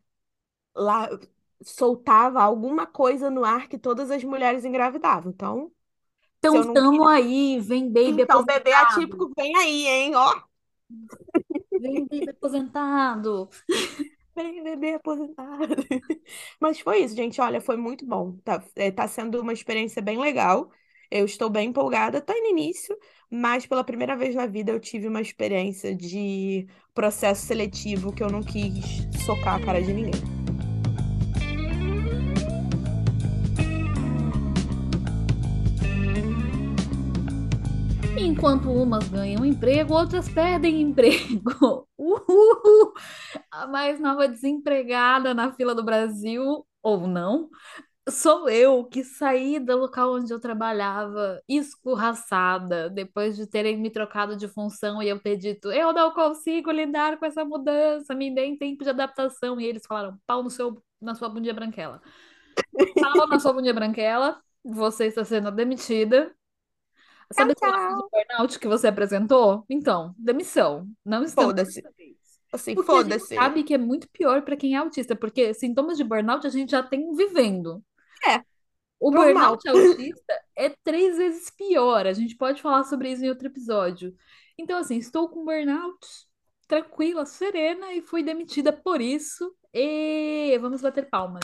[0.75, 1.09] Lá
[1.63, 5.31] soltava alguma coisa no ar que todas as mulheres engravidavam.
[5.31, 5.71] Então,
[6.39, 8.73] Então, tamo aí, vem baby Então, bebê aposentado.
[8.73, 10.15] atípico vem aí, hein?
[10.15, 10.41] Ó.
[11.79, 13.49] Vem baby aposentado.
[14.35, 15.75] Bem, bebê aposentado.
[16.59, 17.39] Mas foi isso, gente.
[17.39, 18.33] Olha, foi muito bom.
[18.43, 20.69] Tá, é, tá sendo uma experiência bem legal.
[21.09, 22.97] Eu estou bem empolgada, tá no início,
[23.29, 28.29] mas pela primeira vez na vida eu tive uma experiência de processo seletivo que eu
[28.29, 30.44] não quis socar a cara de ninguém.
[38.17, 41.87] Enquanto umas ganham emprego, outras perdem emprego.
[41.97, 42.93] Uhul!
[43.51, 47.49] A mais nova desempregada na fila do Brasil, ou não,
[48.09, 54.35] sou eu que saí do local onde eu trabalhava escorraçada, depois de terem me trocado
[54.35, 58.57] de função e eu ter dito, eu não consigo lidar com essa mudança, me deem
[58.57, 59.59] tempo de adaptação.
[59.59, 62.01] E eles falaram, pau no seu, na sua bundinha branquela.
[62.95, 66.33] Pau na sua bundinha branquela, você está sendo demitida.
[67.33, 68.11] Sabe Tchau, tchau.
[68.11, 69.65] burnout que você apresentou?
[69.69, 70.87] Então, demissão.
[71.05, 71.83] Não estamos Foda-se.
[71.83, 72.15] dessa vez.
[72.51, 73.33] Assim, Porque a gente foda-se.
[73.33, 76.71] sabe que é muito pior para quem é autista, porque sintomas de burnout a gente
[76.71, 77.83] já tem vivendo.
[78.23, 78.43] É,
[78.99, 79.57] O normal.
[79.57, 82.07] burnout autista é três vezes pior.
[82.07, 84.15] A gente pode falar sobre isso em outro episódio.
[84.57, 86.07] Então, assim, estou com burnout,
[86.67, 89.53] tranquila, serena, e fui demitida por isso.
[89.73, 91.43] E vamos bater palmas.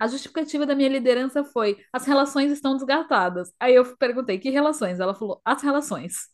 [0.00, 3.52] A justificativa da minha liderança foi: as relações estão desgastadas.
[3.60, 4.98] Aí eu perguntei: que relações?
[4.98, 6.30] Ela falou: as relações.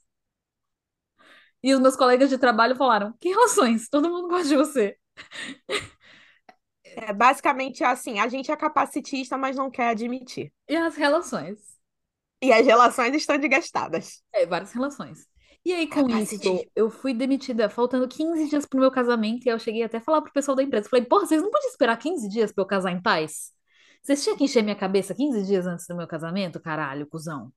[1.65, 3.89] E os meus colegas de trabalho falaram: que relações?
[3.89, 4.97] Todo mundo gosta de você.
[6.85, 10.53] É basicamente assim, a gente é capacitista, mas não quer admitir.
[10.69, 11.59] E as relações?
[12.41, 14.23] E as relações estão desgastadas.
[14.33, 15.27] É, várias relações.
[15.65, 16.39] E aí, com isso,
[16.77, 20.01] eu fui demitida faltando 15 dias pro meu casamento, e aí eu cheguei até a
[20.01, 20.89] falar pro pessoal da empresa.
[20.89, 23.56] Falei, porra, vocês não podiam esperar 15 dias pra eu casar em paz?
[24.07, 27.53] Vocês tinham que encher minha cabeça 15 dias antes do meu casamento, caralho, cuzão.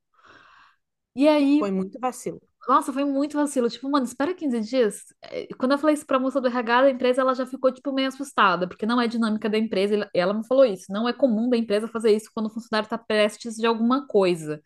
[1.15, 2.41] E aí, Foi muito vacilo.
[2.67, 3.69] nossa, foi muito vacilo.
[3.69, 5.03] Tipo, mano, espera 15 dias.
[5.23, 7.91] Eh, Quando eu falei isso pra moça do RH da empresa, ela já ficou, tipo,
[7.91, 10.09] meio assustada, porque não é dinâmica da empresa.
[10.13, 10.85] e Ela me falou isso.
[10.91, 14.61] Não é comum da empresa fazer isso quando o funcionário tá prestes de alguma coisa.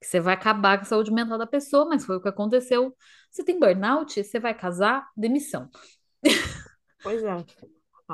[0.00, 2.96] Que você vai acabar com a saúde mental da pessoa, mas foi o que aconteceu.
[3.30, 5.70] Você tem burnout, você vai casar, demissão.
[7.02, 7.36] Pois é.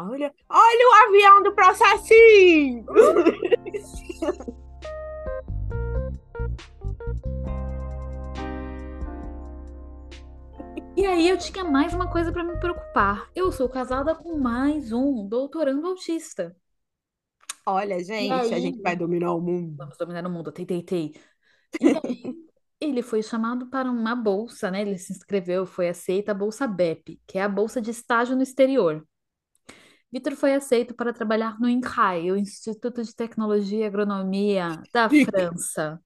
[0.00, 2.84] Olha, olha o avião do processinho!
[10.96, 13.28] E aí eu tinha mais uma coisa pra me preocupar.
[13.34, 16.56] Eu sou casada com mais um doutorando autista.
[17.66, 18.60] Olha, gente, a aí?
[18.60, 19.76] gente vai dominar o mundo.
[19.76, 21.14] Vamos dominar o mundo, tei, tei, tei.
[21.80, 22.34] E aí,
[22.80, 24.80] ele foi chamado para uma bolsa, né?
[24.82, 28.42] Ele se inscreveu, foi aceita a bolsa BEP, que é a bolsa de estágio no
[28.42, 29.04] exterior.
[30.10, 36.00] Vitor foi aceito para trabalhar no INRAE, o Instituto de Tecnologia e Agronomia da França,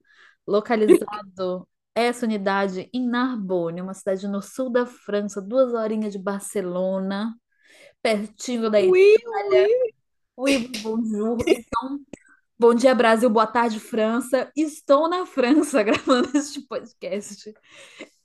[0.47, 7.33] localizado essa unidade em Narbonne, uma cidade no sul da França, duas horinhas de Barcelona,
[8.03, 9.67] pertinho da Ui, Itália.
[9.67, 9.95] ui.
[10.37, 11.39] Oui, bonjour.
[11.47, 12.01] Então,
[12.59, 14.51] bom dia, Brasil, boa tarde, França.
[14.57, 17.55] Estou na França gravando este podcast.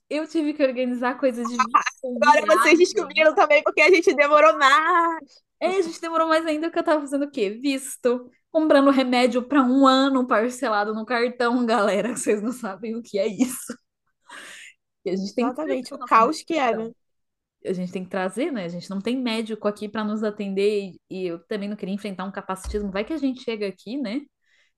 [0.09, 4.57] Eu tive que organizar coisas de visto, Agora vocês descobriram também porque a gente demorou
[4.57, 5.46] mais.
[5.59, 7.49] É, a gente demorou mais ainda porque eu tava fazendo o quê?
[7.49, 8.29] Visto.
[8.51, 12.15] Comprando remédio para um ano parcelado no cartão, galera.
[12.15, 13.77] Vocês não sabem o que é isso.
[15.05, 16.91] E a gente tem Exatamente, o caos que é, né?
[17.65, 18.65] A gente tem que trazer, né?
[18.65, 21.95] A gente não tem médico aqui para nos atender e, e eu também não queria
[21.95, 22.91] enfrentar um capacitismo.
[22.91, 24.21] Vai que a gente chega aqui, né?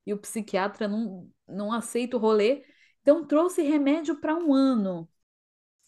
[0.06, 2.64] E o psiquiatra não, não aceita o rolê.
[3.02, 5.10] Então trouxe remédio para um ano.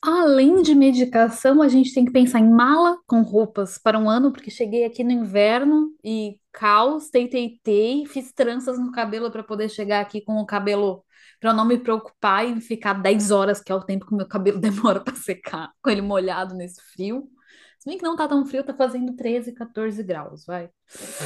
[0.01, 4.31] Além de medicação, a gente tem que pensar em mala com roupas para um ano,
[4.31, 9.69] porque cheguei aqui no inverno e caos, tei, tei, fiz tranças no cabelo para poder
[9.69, 11.05] chegar aqui com o cabelo,
[11.39, 14.27] para não me preocupar e ficar 10 horas, que é o tempo que o meu
[14.27, 17.29] cabelo demora para secar, com ele molhado nesse frio.
[17.77, 20.69] Se bem que não tá tão frio, tá fazendo 13, 14 graus, vai.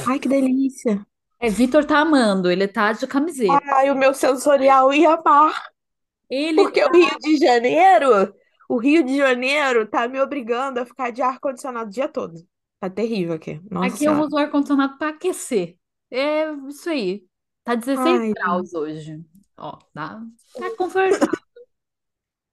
[0.06, 1.06] Ai, que delícia.
[1.40, 3.58] É, Vitor tá amando, ele tá de camiseta.
[3.72, 5.70] Ai, o meu sensorial ia amar.
[6.28, 8.34] Ele Porque o Rio de Janeiro,
[8.68, 12.34] o Rio de Janeiro tá me obrigando a ficar de ar-condicionado o dia todo.
[12.80, 13.60] Tá terrível aqui.
[13.70, 15.76] Nossa Aqui eu uso o ar-condicionado para aquecer.
[16.10, 17.24] É isso aí.
[17.64, 19.20] Tá 16 Ai, graus hoje.
[19.56, 20.22] Ó, tá,
[20.54, 21.28] tá confortável.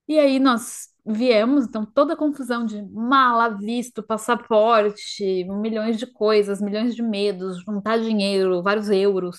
[0.08, 6.62] E aí nós viemos, então, toda a confusão de mala, visto, passaporte, milhões de coisas,
[6.62, 9.38] milhões de medos, juntar dinheiro, vários euros,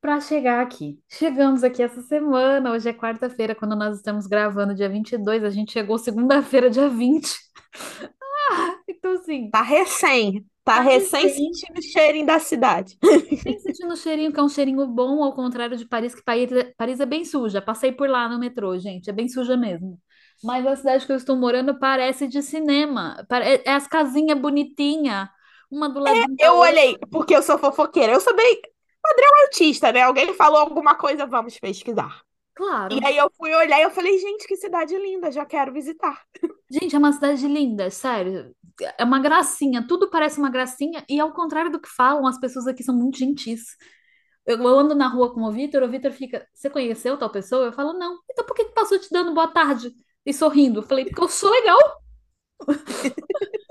[0.00, 0.98] para chegar aqui.
[1.08, 5.72] Chegamos aqui essa semana, hoje é quarta-feira, quando nós estamos gravando, dia 22, a gente
[5.72, 7.36] chegou segunda-feira, dia 20.
[8.50, 10.44] Ah, então assim, Tá recém.
[10.64, 11.52] Tá Tá recém recém.
[11.52, 12.98] sentindo o cheirinho da cidade.
[13.44, 16.50] Nem sentindo o cheirinho, que é um cheirinho bom, ao contrário de Paris, que Paris,
[16.76, 17.62] Paris é bem suja.
[17.62, 20.00] Passei por lá no metrô, gente, é bem suja mesmo.
[20.42, 23.24] Mas a cidade que eu estou morando parece de cinema.
[23.28, 25.28] Pare- É as casinhas bonitinhas,
[25.70, 26.70] uma do ladinho da Eu outra.
[26.70, 28.12] olhei, porque eu sou fofoqueira.
[28.12, 28.60] Eu sou bem
[29.08, 30.02] padrão autista, né?
[30.02, 32.22] Alguém falou alguma coisa, vamos pesquisar.
[32.54, 32.94] Claro.
[32.94, 36.22] E aí eu fui olhar e eu falei, gente, que cidade linda, já quero visitar.
[36.70, 38.54] Gente, é uma cidade linda, sério.
[38.98, 42.66] É uma gracinha, tudo parece uma gracinha, e ao contrário do que falam, as pessoas
[42.66, 43.76] aqui são muito gentis.
[44.46, 47.66] Eu, eu ando na rua com o Vitor, o Vitor fica, você conheceu tal pessoa?
[47.66, 48.18] Eu falo, não.
[48.30, 49.92] Então por que que passou te dando boa tarde
[50.24, 50.80] e sorrindo?
[50.80, 51.78] Eu falei, porque eu sou legal.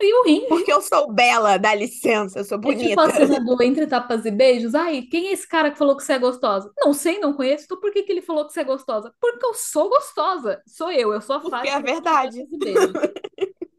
[0.00, 0.46] E eu rindo.
[0.48, 3.02] Porque eu sou bela, dá licença, eu sou É tipo bonita.
[3.02, 4.74] a cena do Entre Tapas e Beijos.
[4.74, 6.72] Ai, quem é esse cara que falou que você é gostosa?
[6.78, 7.64] Não sei, não conheço.
[7.64, 9.12] Então por que que ele falou que você é gostosa?
[9.20, 10.62] Porque eu sou gostosa.
[10.66, 12.40] Sou eu, eu sou a Porque Fátima é verdade.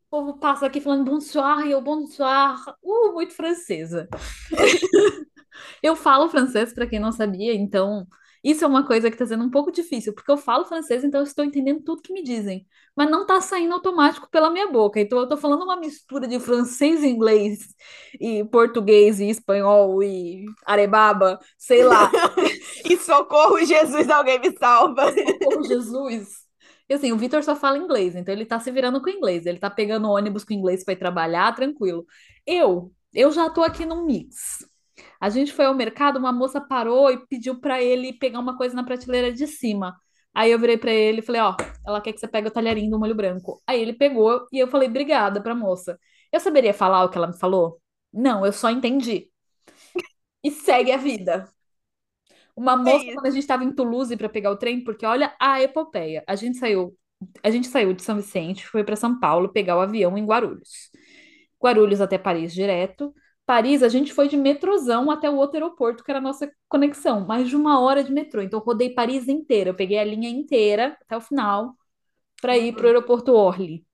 [0.07, 2.55] O povo passa aqui falando bonsoir e eu bonsoir.
[2.84, 4.07] Uh, muito francesa.
[5.82, 8.07] Eu falo francês, para quem não sabia, então
[8.46, 11.20] isso é uma coisa que está sendo um pouco difícil, porque eu falo francês, então
[11.22, 12.64] eu estou entendendo tudo que me dizem,
[12.96, 15.00] mas não está saindo automático pela minha boca.
[15.00, 17.74] Então eu estou falando uma mistura de francês e inglês,
[18.22, 22.12] e português e espanhol e arebaba, sei lá.
[22.88, 25.12] E socorro, Jesus, alguém me salva.
[25.12, 26.28] Socorro, Jesus.
[26.88, 29.48] E assim, o Vitor só fala inglês, então ele tá se virando com inglês.
[29.48, 32.06] Ele tá pegando ônibus com inglês para ir trabalhar, tranquilo.
[32.46, 34.64] Eu, eu já tô aqui num mix.
[35.20, 38.76] A gente foi ao mercado, uma moça parou e pediu para ele pegar uma coisa
[38.76, 39.96] na prateleira de cima.
[40.34, 42.91] Aí eu virei para ele e falei, ó, ela quer que você pegue o talharinho
[42.91, 43.62] do molho branco.
[43.66, 45.98] Aí ele pegou e eu falei, obrigada pra moça.
[46.32, 47.82] Eu saberia falar o que ela me falou?
[48.12, 49.30] Não, eu só entendi.
[50.43, 51.50] E segue a vida.
[52.56, 53.14] Uma moça, isso.
[53.16, 56.24] quando a gente estava em Toulouse para pegar o trem, porque olha a epopeia.
[56.28, 56.98] A gente saiu,
[57.43, 60.89] a gente saiu de São Vicente, foi para São Paulo pegar o avião em Guarulhos.
[61.62, 63.14] Guarulhos até Paris direto.
[63.46, 67.26] Paris, a gente foi de metrozão até o outro aeroporto, que era a nossa conexão,
[67.26, 68.41] mais de uma hora de metrô.
[68.41, 69.70] Então, eu rodei Paris inteira.
[69.70, 71.76] Eu peguei a linha inteira até o final
[72.41, 73.86] para ir para o aeroporto Orly.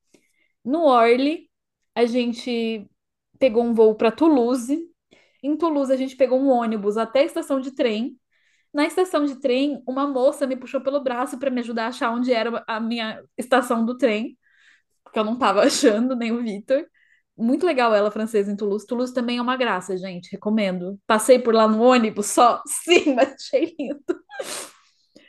[0.63, 1.49] No Orly,
[1.95, 2.87] a gente
[3.39, 4.89] pegou um voo para Toulouse.
[5.43, 8.17] Em Toulouse, a gente pegou um ônibus até a estação de trem.
[8.73, 12.11] Na estação de trem, uma moça me puxou pelo braço para me ajudar a achar
[12.11, 14.37] onde era a minha estação do trem,
[15.03, 16.85] porque eu não estava achando, nem o Vitor.
[17.41, 18.85] Muito legal ela, francesa, em Toulouse.
[18.85, 20.99] Toulouse também é uma graça, gente, recomendo.
[21.07, 24.03] Passei por lá no ônibus só, sim, mas achei lindo.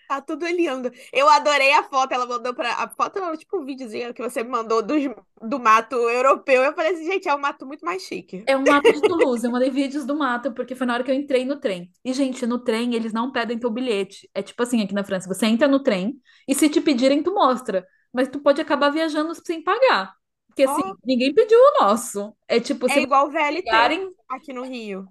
[0.06, 0.92] Tá tudo lindo.
[1.10, 2.70] Eu adorei a foto, ela mandou pra.
[2.74, 5.02] A foto não, tipo um videozinho que você me mandou dos,
[5.40, 6.62] do mato europeu.
[6.62, 8.44] Eu falei assim, gente, é um mato muito mais chique.
[8.46, 11.10] É um mato de Toulouse, eu mandei vídeos do mato, porque foi na hora que
[11.10, 11.90] eu entrei no trem.
[12.04, 14.28] E, gente, no trem eles não pedem teu bilhete.
[14.34, 17.32] É tipo assim, aqui na França, você entra no trem e se te pedirem, tu
[17.32, 17.86] mostra.
[18.12, 20.14] Mas tu pode acabar viajando sem pagar.
[20.54, 20.96] Porque, assim, Ó.
[21.04, 22.36] ninguém pediu o nosso.
[22.48, 25.08] É tipo, É se igual o VLT pegarem, aqui no Rio.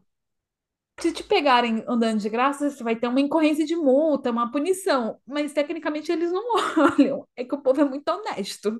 [1.00, 5.20] se te pegarem andando de graça, você vai ter uma incorrência de multa, uma punição.
[5.26, 6.44] Mas, tecnicamente, eles não
[7.00, 7.28] olham.
[7.36, 8.80] É que o povo é muito honesto.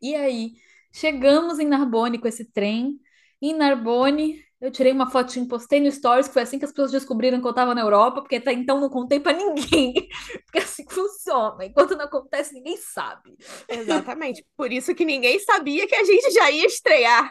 [0.00, 0.52] E aí,
[0.92, 3.00] chegamos em Narbonne com esse trem.
[3.40, 6.90] Em Narbonne, eu tirei uma fotinho, postei no Stories, que foi assim que as pessoas
[6.90, 9.94] descobriram que eu estava na Europa, porque até então não contei para ninguém.
[10.44, 11.64] Porque assim que funciona.
[11.64, 13.36] Enquanto não acontece, ninguém sabe.
[13.68, 14.44] Exatamente.
[14.56, 17.30] Por isso que ninguém sabia que a gente já ia estrear.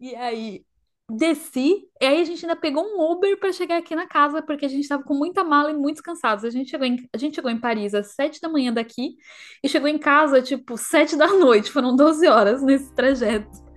[0.00, 0.64] E aí,
[1.10, 4.66] desci, e aí a gente ainda pegou um Uber para chegar aqui na casa, porque
[4.66, 6.44] a gente estava com muita mala e muitos cansados.
[6.44, 9.16] A gente chegou em, a gente chegou em Paris às sete da manhã daqui
[9.62, 11.72] e chegou em casa, tipo, sete da noite.
[11.72, 13.67] Foram 12 horas nesse trajeto.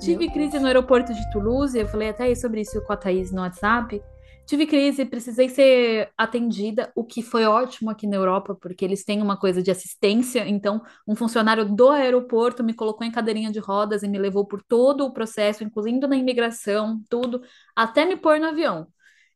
[0.00, 3.42] Tive crise no aeroporto de Toulouse, eu falei até sobre isso com a Thaís no
[3.42, 4.02] WhatsApp.
[4.46, 9.20] Tive crise, precisei ser atendida, o que foi ótimo aqui na Europa, porque eles têm
[9.20, 10.48] uma coisa de assistência.
[10.48, 14.62] Então, um funcionário do aeroporto me colocou em cadeirinha de rodas e me levou por
[14.62, 17.42] todo o processo, incluindo na imigração, tudo,
[17.76, 18.88] até me pôr no avião.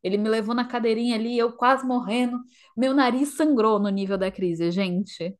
[0.03, 2.39] Ele me levou na cadeirinha ali, eu quase morrendo.
[2.75, 5.37] Meu nariz sangrou no nível da crise, gente.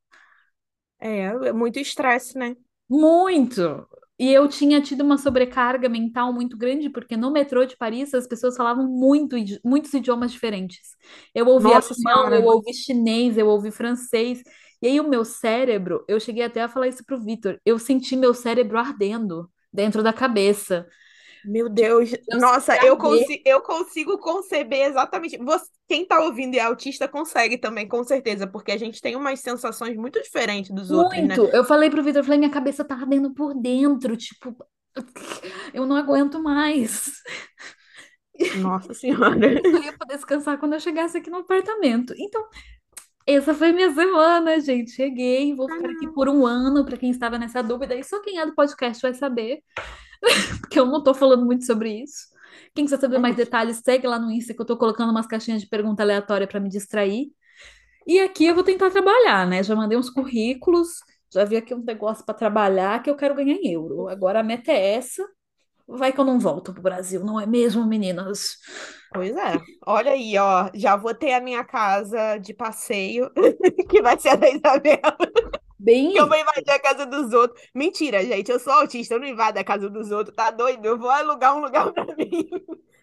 [1.00, 2.56] É, é muito estresse, né?
[2.88, 3.88] Muito!
[4.18, 8.26] E eu tinha tido uma sobrecarga mental muito grande, porque no metrô de Paris as
[8.28, 10.96] pessoas falavam muito, muitos idiomas diferentes.
[11.34, 14.42] Eu ouvi Nossa alemão, eu ouvi chinês, eu ouvi francês.
[14.82, 18.16] E aí o meu cérebro, eu cheguei até a falar isso pro Vitor, eu senti
[18.16, 20.88] meu cérebro ardendo dentro da cabeça.
[21.46, 22.12] Meu Deus.
[22.30, 25.38] Eu Nossa, eu consigo, eu consigo conceber exatamente.
[25.38, 29.16] Você, quem tá ouvindo e é autista consegue também, com certeza, porque a gente tem
[29.16, 31.36] umas sensações muito diferentes dos outros, né?
[31.36, 31.56] muito.
[31.56, 34.56] Eu falei pro Vitor, eu falei, minha cabeça tá ardendo por dentro, tipo,
[35.74, 37.12] eu não aguento mais.
[38.58, 39.62] Nossa Senhora.
[39.64, 42.14] Eu ia poder descansar quando eu chegasse aqui no apartamento.
[42.18, 42.46] Então,
[43.28, 44.92] essa foi minha semana, gente.
[44.92, 47.96] Cheguei, vou ficar aqui por um ano, para quem estava nessa dúvida.
[47.96, 49.64] E só quem é do podcast vai saber,
[50.62, 52.28] porque eu não tô falando muito sobre isso.
[52.74, 55.62] Quem quiser saber mais detalhes, segue lá no Insta, que eu tô colocando umas caixinhas
[55.62, 57.32] de pergunta aleatória para me distrair.
[58.08, 59.64] E aqui eu vou tentar trabalhar, né?
[59.64, 61.00] Já mandei uns currículos,
[61.34, 64.08] Já vi aqui um negócio para trabalhar que eu quero ganhar em euro.
[64.08, 65.24] Agora a meta é essa.
[65.88, 68.58] Vai que eu não volto pro Brasil, não é mesmo, meninas?
[69.12, 69.62] Pois é.
[69.86, 70.70] Olha aí, ó.
[70.74, 73.32] Já vou ter a minha casa de passeio,
[73.90, 75.18] que vai ser a da Isabela.
[75.80, 77.62] Bem, Que eu vou invadir a casa dos outros.
[77.74, 78.50] Mentira, gente.
[78.52, 80.36] Eu sou autista, eu não invado a casa dos outros.
[80.36, 80.86] Tá doido?
[80.86, 82.50] Eu vou alugar um lugar pra mim.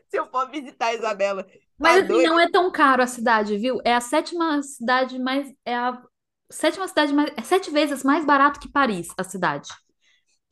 [0.09, 1.45] Se eu for visitar a Isabela.
[1.45, 2.28] Tá mas assim, doido?
[2.28, 3.78] não é tão caro a cidade, viu?
[3.85, 5.53] É a sétima cidade mais.
[5.64, 6.03] É a
[6.51, 7.33] sétima cidade mais.
[7.37, 9.68] É sete vezes mais barato que Paris, a cidade.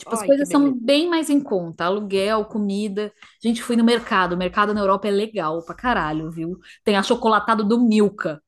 [0.01, 1.85] Tipo, as Ai, coisas são bem mais em conta.
[1.85, 3.13] Aluguel, comida.
[3.43, 4.35] Gente, fui no mercado.
[4.35, 6.59] O mercado na Europa é legal pra caralho, viu?
[6.85, 8.43] Tem achocolatado do Milka.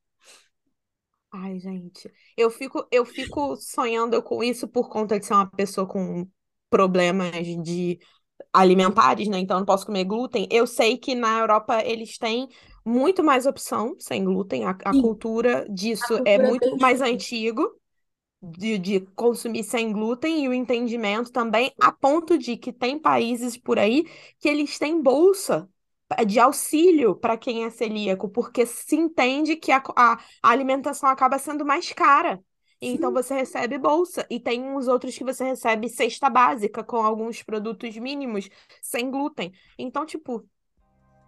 [1.31, 2.13] Ai, gente.
[2.37, 6.29] Eu fico, eu fico sonhando com isso por conta de ser uma pessoa com
[6.69, 7.99] problemas de
[8.53, 9.39] alimentares, né?
[9.39, 10.49] Então eu não posso comer glúten.
[10.51, 12.49] Eu sei que na Europa eles têm
[12.85, 14.65] muito mais opção sem glúten.
[14.67, 15.67] A, a cultura
[16.01, 17.63] a disso é cultura é muito mais antigo.
[18.45, 23.57] De, de consumir sem glúten e o entendimento também, a ponto de que tem países
[23.57, 24.05] por aí
[24.41, 25.69] que eles têm bolsa
[26.27, 31.39] de auxílio para quem é celíaco, porque se entende que a, a, a alimentação acaba
[31.39, 32.43] sendo mais cara.
[32.81, 33.15] Então Sim.
[33.15, 34.27] você recebe bolsa.
[34.29, 38.49] E tem uns outros que você recebe cesta básica, com alguns produtos mínimos,
[38.83, 39.53] sem glúten.
[39.79, 40.45] Então, tipo,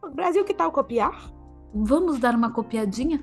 [0.02, 1.32] o Brasil que tal copiar?
[1.72, 3.22] Vamos dar uma copiadinha?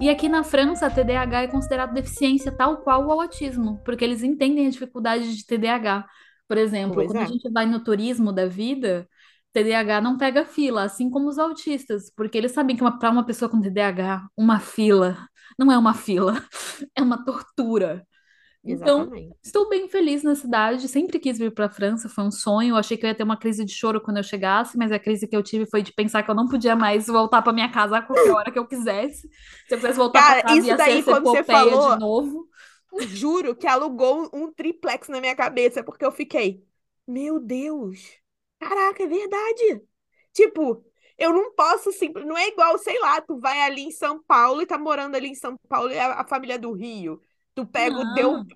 [0.00, 4.22] E aqui na França, a TDAH é considerado deficiência tal qual o autismo, porque eles
[4.22, 6.06] entendem a dificuldade de TDAH.
[6.46, 9.08] Por exemplo, Pois quando a é, gente vai no turismo da vida,
[9.52, 13.48] TDAH não pega fila, assim como os autistas, porque eles sabem que para uma pessoa
[13.50, 15.16] com TDAH, uma fila
[15.58, 16.34] não é uma fila,
[16.94, 18.06] é uma tortura.
[18.66, 19.36] Então, exatamente.
[19.42, 20.88] estou bem feliz na cidade.
[20.88, 22.70] Sempre quis vir para a França, foi um sonho.
[22.70, 24.98] Eu achei que eu ia ter uma crise de choro quando eu chegasse, mas a
[24.98, 27.70] crise que eu tive foi de pensar que eu não podia mais voltar para minha
[27.70, 29.28] casa a qualquer hora que eu quisesse.
[29.68, 31.70] Se eu quisesse voltar para casa, isso ia ser daí, essa quando você epopeia de
[31.70, 31.98] falou.
[31.98, 32.48] novo.
[33.08, 36.64] Juro que alugou um triplex na minha cabeça, porque eu fiquei,
[37.06, 38.00] meu Deus,
[38.58, 39.82] caraca, é verdade.
[40.32, 40.84] Tipo,
[41.18, 44.62] eu não posso simples, não é igual, sei lá, tu vai ali em São Paulo
[44.62, 47.20] e tá morando ali em São Paulo e a, a família do Rio.
[47.56, 48.46] Tu pega, o- deu, Não,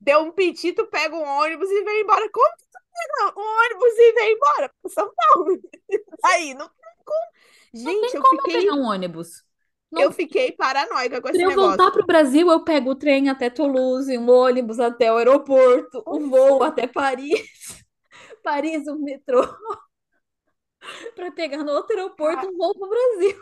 [0.00, 2.30] deu um piti, tu pega um ônibus e vem embora.
[2.32, 5.60] Como que tu pega um ônibus e vem embora São Paulo?
[6.24, 7.32] Aí, não tem como.
[7.84, 9.44] não Gente, tem eu como eu fiquei, pegar um ônibus.
[9.96, 11.90] eu Não, fiquei paranoica com esse eu voltar negócio.
[11.90, 16.20] para o Brasil, eu pego o trem até Toulouse, um ônibus até o aeroporto, o
[16.20, 17.40] Pois voo até Paris,
[18.42, 19.42] Paris, o metrô,
[21.14, 23.40] para pegar no outro aeroporto um voo para o Brasil.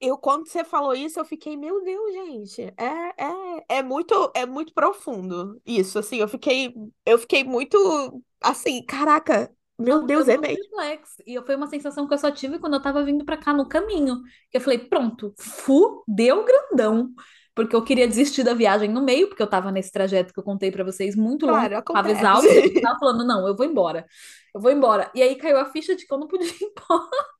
[0.00, 4.44] Eu, quando você falou isso, eu fiquei, meu Deus, gente, é, é, é muito, é
[4.44, 6.74] muito profundo isso, assim, eu fiquei,
[7.06, 10.62] eu fiquei muito, assim, caraca, meu eu Deus, é tô mesmo.
[10.70, 11.22] perplexa.
[11.26, 13.68] E foi uma sensação que eu só tive quando eu tava vindo pra cá no
[13.68, 14.22] caminho.
[14.50, 17.12] Que eu falei, pronto, fudeu grandão.
[17.54, 20.44] Porque eu queria desistir da viagem no meio, porque eu tava nesse trajeto que eu
[20.44, 21.68] contei pra vocês, muito longo.
[21.68, 22.48] Claro, Tava exausta,
[22.80, 24.06] tava falando, não, eu vou embora.
[24.54, 25.10] Eu vou embora.
[25.14, 27.33] E aí caiu a ficha de que eu não podia ir embora.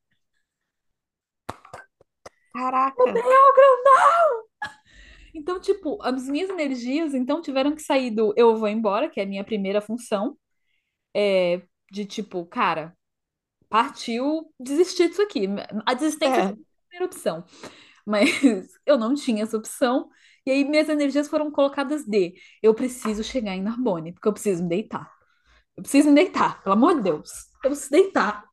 [2.55, 3.03] Caraca,
[5.35, 9.25] Então, tipo, as minhas energias, então, tiveram que sair do eu vou embora, que é
[9.25, 10.39] a minha primeira função,
[11.15, 12.97] é, de tipo, cara,
[13.69, 15.47] partiu desistir disso aqui.
[15.87, 16.57] A desistência foi é, a
[16.89, 17.45] primeira opção.
[18.07, 18.31] Mas
[18.87, 20.09] eu não tinha essa opção.
[20.47, 24.63] E aí minhas energias foram colocadas de eu preciso chegar em Narbonne, porque eu preciso
[24.63, 25.11] me deitar.
[25.77, 27.31] Eu preciso me deitar, pelo amor de Deus.
[27.65, 28.45] Eu preciso deitar.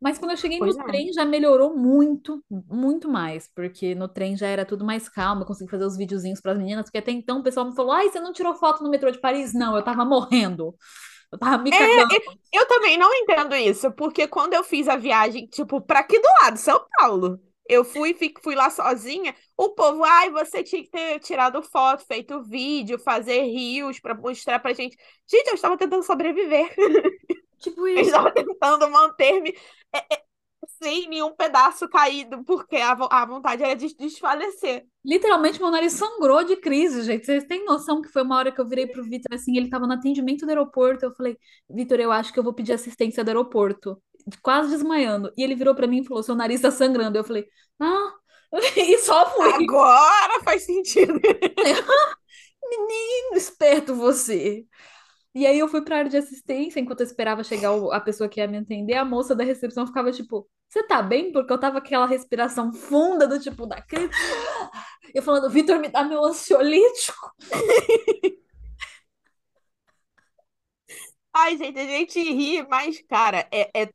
[0.00, 0.84] Mas quando eu cheguei no pois é.
[0.84, 5.46] trem já melhorou muito, muito mais, porque no trem já era tudo mais calmo, eu
[5.46, 8.08] consegui fazer os videozinhos para as meninas, porque até então o pessoal me falou: "Ai,
[8.10, 10.74] você não tirou foto no metrô de Paris?" Não, eu tava morrendo.
[11.32, 12.22] Eu tava me É, cagando.
[12.52, 16.28] eu também não entendo isso, porque quando eu fiz a viagem, tipo, pra aqui do
[16.42, 17.38] lado, São Paulo,
[17.68, 22.04] eu fui, fi- fui lá sozinha, o povo, ai, você tinha que ter tirado foto,
[22.06, 24.96] feito vídeo, fazer rios pra mostrar pra gente.
[25.30, 26.74] Gente, eu estava tentando sobreviver.
[27.60, 28.06] Tipo Eu isso.
[28.06, 29.56] estava tentando manter-me
[29.94, 30.22] é, é,
[30.80, 34.86] sem nenhum pedaço caído, porque a, a vontade era de desfalecer.
[35.04, 37.26] Literalmente, meu nariz sangrou de crise, gente.
[37.26, 39.86] Vocês têm noção que foi uma hora que eu virei pro Vitor assim, ele tava
[39.86, 41.04] no atendimento do aeroporto.
[41.04, 41.36] Eu falei,
[41.68, 44.00] Vitor, eu acho que eu vou pedir assistência do aeroporto.
[44.42, 45.32] Quase desmaiando.
[45.36, 47.16] E ele virou pra mim e falou: seu nariz tá sangrando.
[47.16, 47.46] Eu falei,
[47.80, 48.12] ah,
[48.76, 49.64] e só fui.
[49.64, 51.14] Agora faz sentido.
[52.70, 54.66] Menino, esperto você.
[55.38, 58.28] E aí eu fui pra área de assistência, enquanto eu esperava chegar o- a pessoa
[58.28, 61.30] que ia me atender, a moça da recepção ficava tipo, você tá bem?
[61.32, 64.10] Porque eu tava com aquela respiração funda do tipo da crise.
[65.14, 67.32] Eu falando, Vitor, me dá meu ansiolítico.
[71.32, 73.90] Ai, gente, a gente ri, mas, cara, é, é,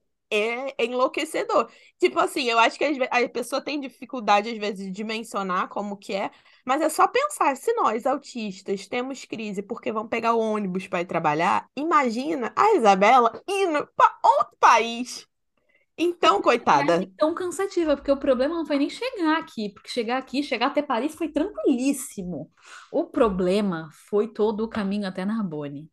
[0.78, 1.70] é enlouquecedor.
[2.00, 6.14] Tipo assim, eu acho que a pessoa tem dificuldade, às vezes, de dimensionar como que
[6.14, 6.32] é,
[6.66, 11.02] mas é só pensar, se nós, autistas, temos crise porque vamos pegar o ônibus para
[11.02, 15.28] ir trabalhar, imagina a Isabela indo para outro país.
[15.98, 16.98] Então, coitada.
[16.98, 20.68] viagem tão cansativa, porque o problema não foi nem chegar aqui, porque chegar aqui, chegar
[20.68, 22.52] até Paris foi tranquilíssimo.
[22.92, 25.90] O problema foi todo o caminho até Narbonne.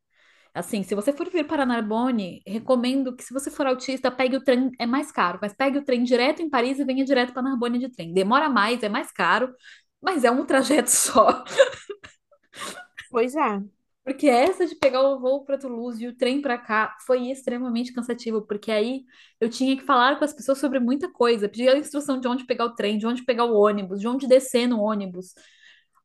[0.52, 4.42] Assim, se você for vir para Narbonne, recomendo que se você for autista, pegue o
[4.42, 7.42] trem, é mais caro, mas pegue o trem direto em Paris e venha direto para
[7.42, 8.12] Narbonne de trem.
[8.12, 9.54] Demora mais, é mais caro,
[10.01, 11.44] mas é um trajeto só.
[13.11, 13.62] Pois é.
[14.03, 17.92] Porque essa de pegar o voo para Toulouse e o trem para cá foi extremamente
[17.92, 19.05] cansativo, porque aí
[19.38, 22.44] eu tinha que falar com as pessoas sobre muita coisa, pedir a instrução de onde
[22.46, 25.34] pegar o trem, de onde pegar o ônibus, de onde descer no ônibus.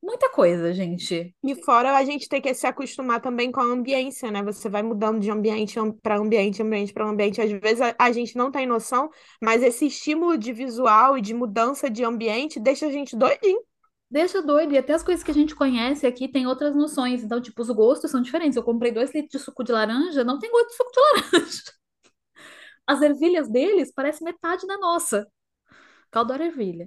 [0.04, 1.34] Muita coisa, gente.
[1.44, 4.44] E fora a gente tem que se acostumar também com a ambiência, né?
[4.44, 7.42] Você vai mudando de ambiente para ambiente, ambiente para ambiente.
[7.42, 9.10] Às vezes a, a gente não tem noção,
[9.42, 13.62] mas esse estímulo de visual e de mudança de ambiente deixa a gente doidinho.
[14.10, 17.24] Deixa doido, e até as coisas que a gente conhece aqui tem outras noções.
[17.24, 18.56] Então, tipo, os gostos são diferentes.
[18.56, 21.62] Eu comprei dois litros de suco de laranja, não tem gosto de suco de laranja.
[22.88, 25.28] As ervilhas deles parecem metade da nossa.
[26.14, 26.86] Eu adoro ervilha.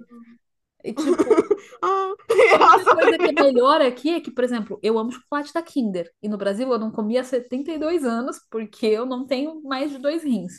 [0.83, 1.03] E, tipo,
[1.83, 5.53] Ah, Outra nossa, coisa que é melhor aqui é que, por exemplo, eu amo chocolate
[5.53, 6.11] da Kinder.
[6.21, 9.99] E no Brasil eu não comia há 72 anos, porque eu não tenho mais de
[9.99, 10.53] dois rins.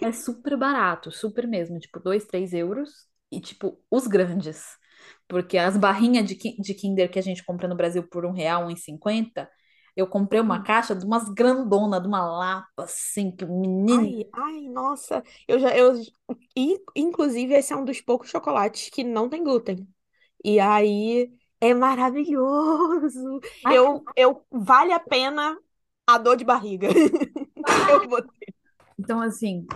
[0.00, 1.78] É super barato, super mesmo.
[1.78, 3.07] Tipo, 2, 3 euros.
[3.30, 4.64] E, tipo, os grandes.
[5.28, 8.66] Porque as barrinhas de, de Kinder que a gente compra no Brasil por um real,
[8.66, 9.50] um e cinquenta,
[9.96, 10.62] eu comprei uma Hum.
[10.62, 14.14] caixa de umas grandonas, de uma lapa, assim, que menino...
[14.14, 15.22] ai, ai, nossa.
[15.46, 15.94] Eu já, eu,
[16.56, 19.88] in- inclusive, esse é um dos poucos chocolates que não tem glúten.
[20.44, 23.40] E aí é maravilhoso.
[23.62, 25.58] Ai, Eu, eu vale a pena
[26.06, 26.88] a dor de barriga.
[27.86, 28.20] Eu vou
[28.98, 29.66] Então, assim,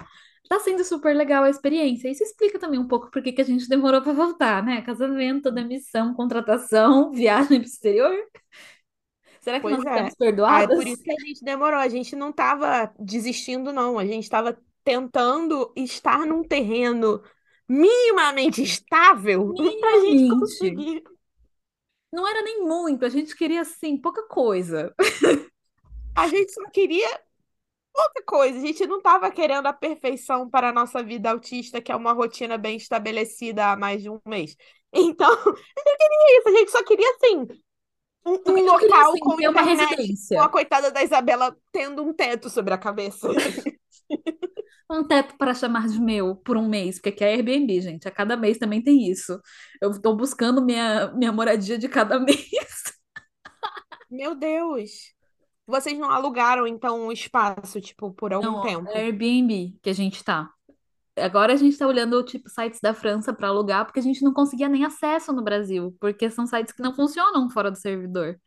[0.52, 2.10] tá sendo super legal a experiência.
[2.10, 4.82] Isso explica também um pouco por que a gente demorou para voltar, né?
[4.82, 8.14] Casamento, demissão, contratação, viagem pro exterior.
[9.40, 10.08] Será que nós Pois é.
[10.08, 11.80] estamos Ah, é por isso que a gente demorou.
[11.80, 13.98] A gente não estava desistindo, não.
[13.98, 17.22] A gente estava tentando estar num terreno
[17.66, 21.02] minimamente estável para a gente conseguir.
[22.12, 24.94] Não era nem muito, a gente queria, assim, pouca coisa.
[26.14, 27.08] A gente só queria
[27.94, 28.58] outra coisa.
[28.58, 32.12] A gente não estava querendo a perfeição para a nossa vida autista, que é uma
[32.12, 34.56] rotina bem estabelecida há mais de um mês.
[34.94, 36.48] Então, a gente não queria isso.
[36.48, 37.62] A gente só queria, assim,
[38.26, 40.42] um, um queria, local assim, com uma internet, com residência.
[40.42, 43.26] a coitada da Isabela tendo um teto sobre a cabeça.
[44.90, 48.06] Um teto para chamar de meu por um mês, porque aqui é Airbnb, gente.
[48.06, 49.40] A cada mês também tem isso.
[49.80, 52.82] Eu tô buscando minha, minha moradia de cada mês.
[54.10, 55.14] Meu Deus.
[55.72, 58.90] Vocês não alugaram, então, um espaço, tipo, por algum Não, tempo?
[58.90, 60.50] Airbnb que a gente tá.
[61.16, 64.34] Agora a gente tá olhando, tipo, sites da França para alugar, porque a gente não
[64.34, 68.38] conseguia nem acesso no Brasil, porque são sites que não funcionam fora do servidor.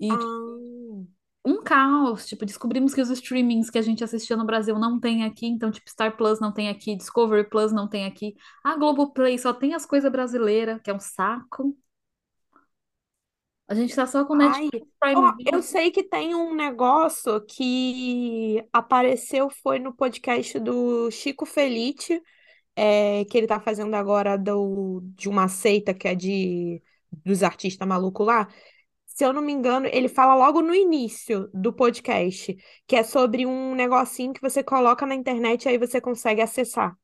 [0.00, 4.78] E Ah, um caos, tipo, descobrimos que os streamings que a gente assistia no Brasil
[4.78, 8.34] não tem aqui, então, tipo, Star Plus não tem aqui, Discovery Plus não tem aqui.
[8.62, 11.76] A Globoplay só tem as coisas brasileiras, que é um saco.
[13.68, 15.62] A gente tá só com ai, Netflix, Prime ó, eu Video.
[15.62, 22.22] sei que tem um negócio que apareceu, foi no podcast do Chico Felice,
[22.74, 27.86] é, que ele tá fazendo agora do, de uma seita que é de dos artistas
[27.86, 28.48] malucos lá.
[29.06, 32.56] Se eu não me engano, ele fala logo no início do podcast,
[32.86, 36.96] que é sobre um negocinho que você coloca na internet e aí você consegue acessar.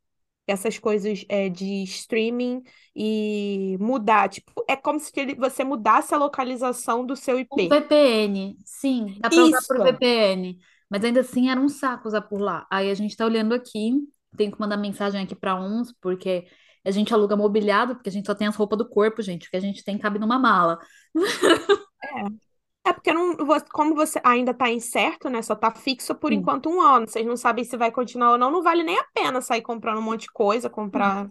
[0.47, 2.63] Essas coisas é, de streaming
[2.95, 4.29] e mudar.
[4.29, 7.69] Tipo, é como se ele- você mudasse a localização do seu IP.
[7.69, 9.83] VPN, sim, dá pra usar por Isso!
[9.83, 10.59] VPN,
[10.91, 12.67] mas ainda assim era um saco usar por lá.
[12.71, 13.93] Aí a gente tá olhando aqui,
[14.37, 16.47] tem que mandar mensagem aqui pra uns, porque
[16.85, 19.51] a gente aluga mobiliado, porque a gente só tem as roupas do corpo, gente, o
[19.51, 20.79] que a gente tem cabe numa mala.
[22.03, 22.25] É
[22.93, 23.37] porque não,
[23.73, 25.41] como você ainda está incerto, né?
[25.41, 26.39] Só está fixo por Sim.
[26.39, 27.09] enquanto um ano.
[27.09, 28.51] Vocês não sabem se vai continuar ou não.
[28.51, 31.31] Não vale nem a pena sair comprando um monte de coisa, comprar.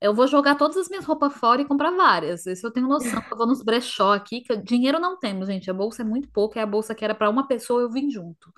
[0.00, 2.46] Eu vou jogar todas as minhas roupas fora e comprar várias.
[2.46, 3.22] Isso eu tenho noção.
[3.30, 5.70] Eu vou nos brechó aqui, que dinheiro não temos, gente.
[5.70, 8.10] A bolsa é muito pouca, é a bolsa que era pra uma pessoa, eu vim
[8.10, 8.52] junto.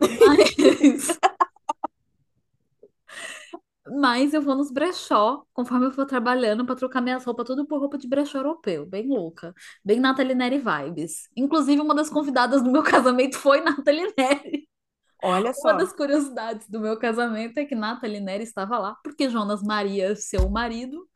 [0.00, 1.18] Mas,
[3.88, 7.78] mas eu vou nos brechó, conforme eu for trabalhando, pra trocar minhas roupas tudo por
[7.80, 8.86] roupa de brechó europeu.
[8.86, 9.54] Bem louca.
[9.84, 11.28] Bem Nathalie Neri vibes.
[11.36, 14.68] Inclusive, uma das convidadas do meu casamento foi Nathalie Neri.
[15.22, 15.72] Olha Uma só.
[15.72, 20.48] das curiosidades do meu casamento é que Nathalie Neri estava lá, porque Jonas Maria, seu
[20.48, 21.08] marido,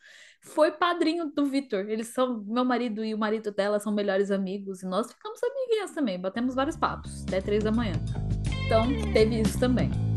[0.42, 1.88] foi padrinho do Vitor.
[1.88, 5.92] Eles são, meu marido e o marido dela são melhores amigos, e nós ficamos amiguinhas
[5.92, 7.94] também, batemos vários papos, até três da manhã.
[8.66, 10.09] Então, teve isso também.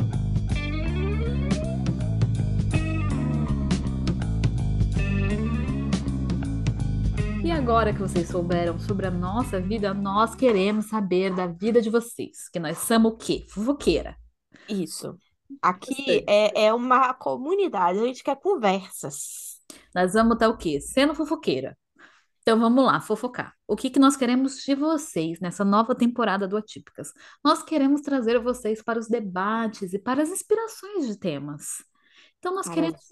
[7.43, 11.89] E agora que vocês souberam sobre a nossa vida, nós queremos saber da vida de
[11.89, 12.47] vocês.
[12.47, 13.45] Que nós somos o quê?
[13.49, 14.15] Fofoqueira.
[14.69, 15.17] Isso.
[15.61, 19.61] Aqui é, é uma comunidade, a gente quer conversas.
[19.93, 20.79] Nós vamos estar o quê?
[20.79, 21.77] Sendo fofoqueira.
[22.41, 23.53] Então vamos lá, fofocar.
[23.67, 27.11] O que que nós queremos de vocês nessa nova temporada do Atípicas?
[27.43, 31.83] Nós queremos trazer vocês para os debates e para as inspirações de temas.
[32.39, 32.99] Então nós Para queremos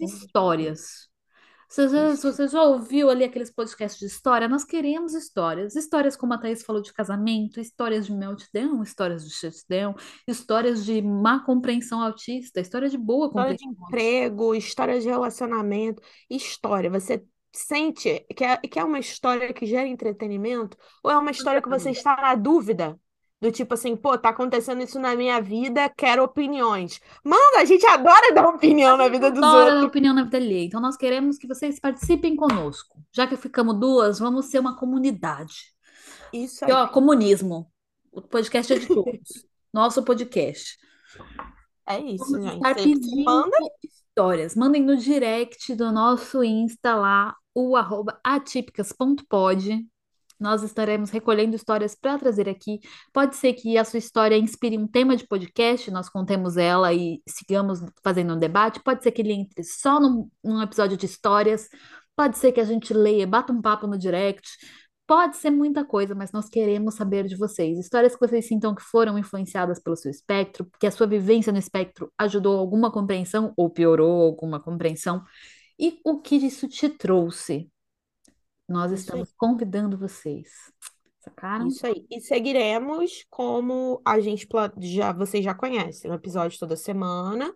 [1.72, 1.74] histórias.
[1.74, 4.48] Você já, se você já ouviu ali aqueles podcasts de história?
[4.48, 5.74] Nós queremos histórias.
[5.76, 9.94] Histórias como a Thaís falou de casamento, histórias de meltdown, histórias de shutdown,
[10.28, 13.96] histórias de má compreensão autista, história de boa História de compreensão autista.
[13.96, 16.90] emprego, história de relacionamento, história.
[16.90, 21.62] Você sente que é, que é uma história que gera entretenimento ou é uma história
[21.62, 22.98] que você está na dúvida?
[23.42, 27.00] Do tipo assim, pô, tá acontecendo isso na minha vida, quero opiniões.
[27.24, 29.88] Manda, a gente adora dar opinião na vida dos Adora dar outros.
[29.88, 30.64] opinião na vida alheia.
[30.66, 33.02] Então nós queremos que vocês participem conosco.
[33.12, 35.74] Já que ficamos duas, vamos ser uma comunidade.
[36.32, 36.72] Isso E aí.
[36.72, 37.68] ó, comunismo.
[38.12, 39.44] O podcast é de todos.
[39.74, 40.78] Nosso podcast.
[41.88, 42.56] É isso, Vamos gente.
[42.58, 44.54] estar pedindo manda histórias.
[44.54, 49.84] Mandem no direct do nosso Insta lá, o arroba atípicas.pod.
[50.42, 52.80] Nós estaremos recolhendo histórias para trazer aqui.
[53.12, 57.22] Pode ser que a sua história inspire um tema de podcast, nós contemos ela e
[57.28, 58.82] sigamos fazendo um debate.
[58.82, 61.68] Pode ser que ele entre só num, num episódio de histórias.
[62.16, 64.48] Pode ser que a gente leia, bata um papo no direct.
[65.06, 67.78] Pode ser muita coisa, mas nós queremos saber de vocês.
[67.78, 71.58] Histórias que vocês sintam que foram influenciadas pelo seu espectro, que a sua vivência no
[71.58, 75.22] espectro ajudou alguma compreensão ou piorou alguma compreensão.
[75.78, 77.71] E o que isso te trouxe?
[78.72, 80.48] Nós estamos convidando vocês.
[81.20, 81.68] Sacaram?
[81.68, 82.06] Isso aí.
[82.10, 84.48] E seguiremos como a gente
[84.80, 87.54] já vocês já conhecem, um episódio toda semana.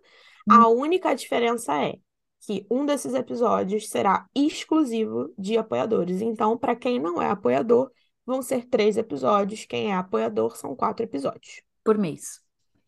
[0.49, 1.95] A única diferença é
[2.41, 6.21] que um desses episódios será exclusivo de apoiadores.
[6.21, 7.91] Então, para quem não é apoiador,
[8.25, 9.65] vão ser três episódios.
[9.65, 12.41] Quem é apoiador são quatro episódios Por mês.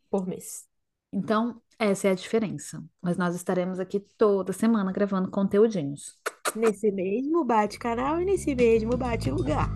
[0.09, 0.65] por mês.
[1.11, 2.83] Então, essa é a diferença.
[3.01, 6.19] Mas nós estaremos aqui toda semana gravando conteúdinhos.
[6.55, 9.71] Nesse mesmo bate-canal e nesse mesmo bate-lugar.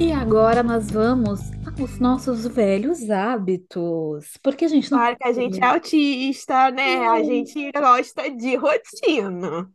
[0.00, 1.40] E agora nós vamos
[1.80, 4.36] aos nossos velhos hábitos.
[4.42, 7.08] Porque a gente não Claro que a gente é autista, né?
[7.08, 9.68] A gente gosta de rotina.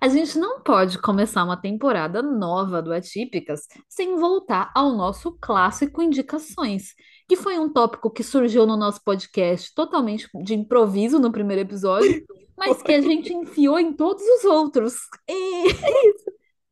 [0.00, 6.02] A gente não pode começar uma temporada nova do Atípicas sem voltar ao nosso clássico
[6.02, 6.94] Indicações,
[7.28, 12.24] que foi um tópico que surgiu no nosso podcast totalmente de improviso no primeiro episódio,
[12.56, 14.94] mas que a gente enfiou em todos os outros.
[15.28, 15.64] E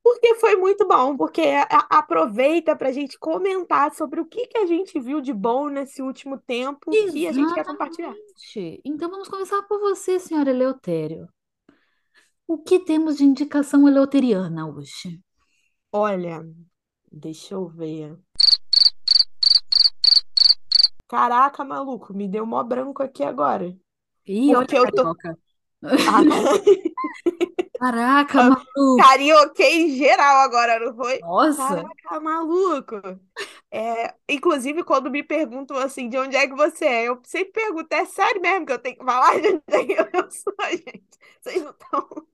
[0.03, 1.43] Porque foi muito bom, porque
[1.89, 6.03] aproveita para a gente comentar sobre o que que a gente viu de bom nesse
[6.03, 8.15] último tempo que a gente quer compartilhar.
[8.85, 11.29] Então vamos começar por você, senhora Eleutério.
[12.47, 15.21] O que temos de indicação eleuteriana hoje?
[15.91, 16.45] Olha,
[17.11, 18.19] deixa eu ver.
[21.09, 23.77] Caraca, maluco, me deu mó branco aqui agora.
[24.27, 25.03] Ih, olha Porque a eu tô.
[25.03, 25.39] carioca.
[27.79, 28.97] Caraca, maluco.
[29.03, 31.19] Carioquei geral agora, não foi?
[31.21, 31.63] Nossa.
[31.63, 32.97] Caraca, maluco.
[33.71, 37.93] É, inclusive, quando me perguntam assim, de onde é que você é, eu sempre pergunto,
[37.93, 41.05] é sério mesmo que eu tenho que falar de onde é que eu sou, gente?
[41.41, 42.27] Vocês não estão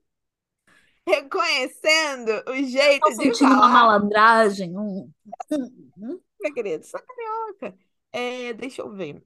[1.09, 4.77] reconhecendo o jeito de sentindo uma falar, malandragem.
[4.77, 5.11] um-
[5.51, 6.85] um- um- meu querido?
[6.85, 7.77] Sou carioca.
[8.11, 9.23] É, deixa eu ver.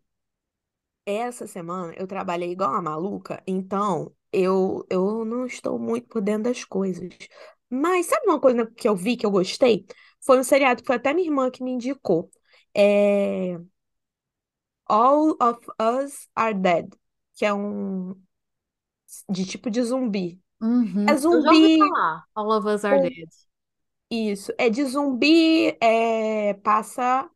[1.06, 6.44] Essa semana eu trabalhei igual uma maluca, então eu, eu não estou muito por dentro
[6.44, 7.10] das coisas.
[7.70, 9.86] Mas sabe uma coisa que eu vi que eu gostei?
[10.22, 12.32] Foi um seriado que foi até minha irmã que me indicou.
[12.74, 13.58] É
[14.88, 16.96] All of Us Are Dead,
[17.36, 18.16] que é um
[19.30, 20.42] de tipo de zumbi.
[20.64, 21.08] Uhum.
[21.08, 22.26] É Eu já ouvi zumbi, falar.
[22.36, 23.30] All of Us Are ou Dead.
[24.10, 27.30] isso, é de zumbi, é, passa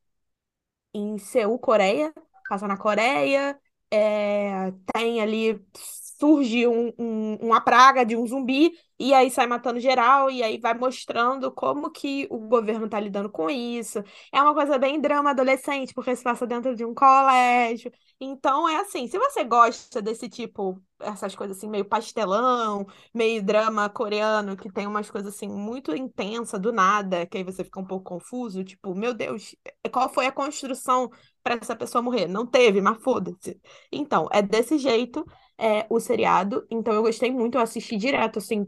[0.93, 2.13] em Seul, Coreia,
[2.47, 3.59] passa na Coreia,
[3.91, 9.79] é, tem ali, surge um- um- uma praga de um zumbi, e aí sai matando
[9.79, 13.99] geral, e aí vai mostrando como que o governo tá lidando com isso.
[14.33, 17.91] É uma coisa bem drama adolescente, porque se passa dentro de um colégio.
[18.19, 23.87] Então é assim, se você gosta desse tipo, essas coisas assim, meio pastelão, meio drama
[23.89, 27.85] coreano, que tem umas coisas assim muito intensas do nada, que aí você fica um
[27.85, 29.55] pouco confuso, tipo, meu Deus,
[29.91, 31.11] qual foi a construção
[31.43, 32.27] para essa pessoa morrer?
[32.27, 33.59] Não teve, mas foda-se.
[33.91, 35.23] Então, é desse jeito
[35.57, 36.65] é, o seriado.
[36.71, 38.65] Então, eu gostei muito, eu assisti direto, assim,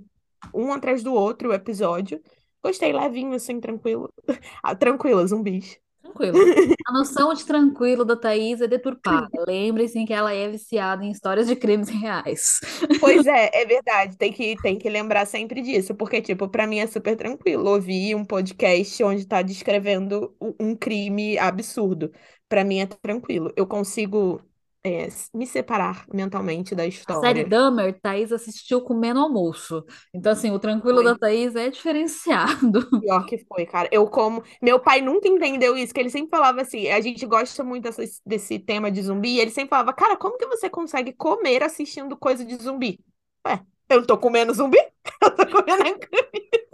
[0.53, 2.21] um atrás do outro o episódio.
[2.63, 4.13] Gostei levinho, assim, tranquilo.
[4.63, 5.79] Ah, tranquila, zumbis.
[6.13, 6.49] Tranquilo.
[6.87, 9.29] A noção de tranquilo da Thaís é deturpada.
[9.47, 12.59] Lembre-se que ela é viciada em histórias de crimes reais.
[12.99, 14.17] Pois é, é verdade.
[14.17, 18.15] Tem que, tem que lembrar sempre disso, porque, tipo, pra mim é super tranquilo ouvir
[18.15, 22.11] um podcast onde tá descrevendo um crime absurdo.
[22.47, 23.53] Pra mim é tranquilo.
[23.55, 24.41] Eu consigo,
[24.85, 27.45] é, me separar mentalmente da A série história.
[27.45, 29.83] Dahmer, Thaís assistiu comendo almoço.
[30.13, 31.17] Então, assim, o tranquilo da Foi.
[31.17, 32.87] Thaís é diferenciado.
[32.99, 33.87] Pior que foi, cara.
[33.91, 34.43] Eu como.
[34.61, 38.03] Meu pai nunca entendeu isso, que ele sempre falava assim: a gente gosta muito dessa-
[38.25, 42.17] desse tema de zumbi, e ele sempre falava, cara, como que você consegue comer assistindo
[42.17, 42.99] coisa de zumbi?
[43.47, 44.77] Ué, eu não tô comendo zumbi?
[45.21, 45.99] Eu tô comendo.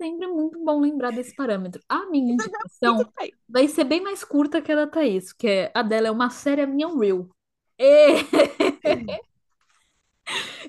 [0.00, 1.82] Sempre muito bom lembrar desse parâmetro.
[1.88, 3.04] A minha Muito indicação
[3.48, 6.30] vai ser bem mais curta que a da Thaís, que é, a dela é uma
[6.30, 7.28] série minha Real.
[7.76, 8.22] E...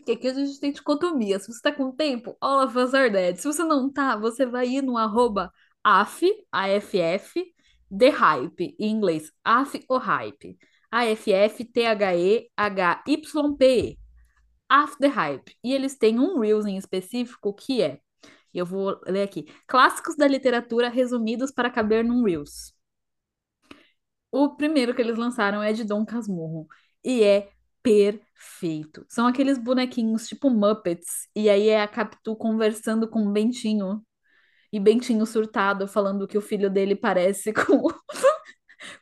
[0.04, 1.40] que aqui a gente tem dicotomia.
[1.40, 3.38] Se você tá com tempo, all of us are dead.
[3.38, 5.52] Se você não tá, você vai ir no arroba
[5.84, 7.54] AF, AFF,
[7.96, 10.58] The Hype, em inglês, AF o Hype.
[10.92, 12.50] AFF, T-H-E-H-Y-P-E.
[14.70, 15.56] AF The Hype.
[15.64, 18.00] E eles têm um Reels em específico que é,
[18.58, 22.74] eu vou ler aqui, clássicos da literatura resumidos para caber num Reels.
[24.32, 26.68] O primeiro que eles lançaram é de Dom Casmurro.
[27.04, 27.50] E é
[27.82, 29.06] perfeito.
[29.10, 31.28] São aqueles bonequinhos tipo Muppets.
[31.36, 34.04] E aí é a Capitu conversando com o Bentinho.
[34.72, 37.88] E Bentinho surtado, falando que o filho dele parece com,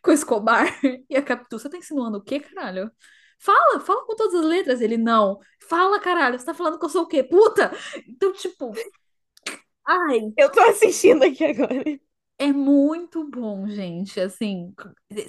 [0.02, 0.68] com Escobar.
[1.10, 2.92] E a Capitu, você tá insinuando o quê, caralho?
[3.40, 4.82] Fala, fala com todas as letras.
[4.82, 5.40] Ele, não.
[5.70, 7.24] Fala, caralho, você tá falando que eu sou o quê?
[7.24, 7.72] Puta!
[8.08, 8.72] Então, tipo.
[9.88, 11.84] Ai, Eu tô assistindo aqui agora.
[12.40, 14.20] é muito bom, gente.
[14.20, 14.74] Assim,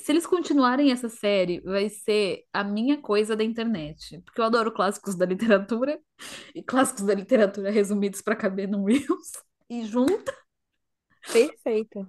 [0.01, 4.21] se eles continuarem essa série, vai ser a minha coisa da internet.
[4.23, 5.99] Porque eu adoro clássicos da literatura
[6.55, 9.33] e clássicos da literatura resumidos para caber num Reels.
[9.71, 10.35] E junta,
[11.31, 12.07] Perfeito.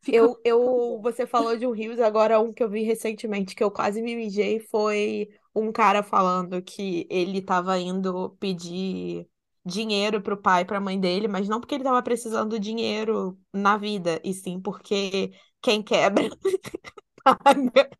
[0.00, 3.64] fica Eu, eu, você falou de um Rios, agora um que eu vi recentemente, que
[3.64, 9.28] eu quase me mijei, foi um cara falando que ele tava indo pedir
[9.66, 13.38] dinheiro pro pai e pra mãe dele, mas não porque ele tava precisando de dinheiro
[13.52, 16.28] na vida, e sim porque quem quebra
[17.24, 17.90] paga.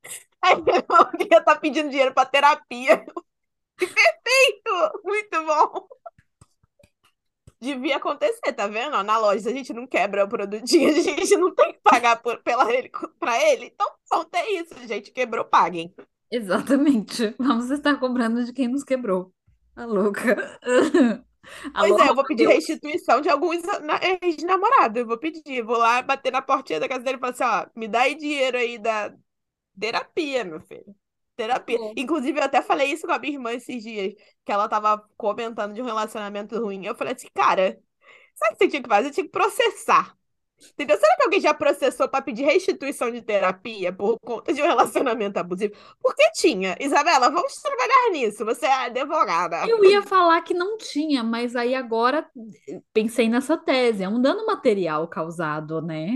[0.42, 0.56] Aí
[1.30, 3.04] ia estar pedindo dinheiro pra terapia.
[3.76, 5.00] Perfeito!
[5.04, 5.88] Muito bom!
[7.60, 9.02] Devia acontecer, tá vendo?
[9.02, 12.40] Na loja, a gente não quebra o produtinho, a gente não tem que pagar por,
[12.42, 13.66] pela ele, pra ele.
[13.66, 15.10] Então, pronto, é isso, gente.
[15.10, 15.92] Quebrou, paguem.
[16.30, 17.34] Exatamente.
[17.38, 19.32] Vamos estar cobrando de quem nos quebrou.
[19.74, 20.58] A louca.
[21.78, 22.48] Pois Alô, é, eu vou pedir Deus.
[22.48, 24.98] restituição de alguns na- ex-namorados.
[25.00, 27.70] Eu vou pedir, vou lá bater na portinha da casa dele e falar assim: ó,
[27.78, 29.14] me dá aí dinheiro aí da
[29.78, 30.94] terapia, meu filho.
[31.36, 31.78] Terapia.
[31.78, 31.94] Bom.
[31.96, 35.74] Inclusive, eu até falei isso com a minha irmã esses dias, que ela tava comentando
[35.74, 36.84] de um relacionamento ruim.
[36.86, 37.80] Eu falei assim, cara,
[38.36, 39.10] sabe o que você tinha que fazer?
[39.12, 40.16] Tinha que processar.
[40.72, 40.96] Entendeu?
[40.98, 45.38] Será que alguém já processou para pedir restituição de terapia por conta de um relacionamento
[45.38, 45.74] abusivo?
[46.00, 46.76] Porque tinha.
[46.80, 48.44] Isabela, vamos trabalhar nisso.
[48.44, 49.66] Você é advogada.
[49.68, 52.28] Eu ia falar que não tinha, mas aí agora
[52.92, 54.02] pensei nessa tese.
[54.02, 56.10] É um dano material causado, né?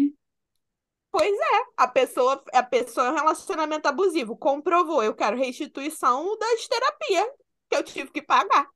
[1.13, 4.37] Pois é, a pessoa, a pessoa é um relacionamento abusivo.
[4.37, 7.29] Comprovou, eu quero restituição das terapias
[7.69, 8.69] que eu tive que pagar.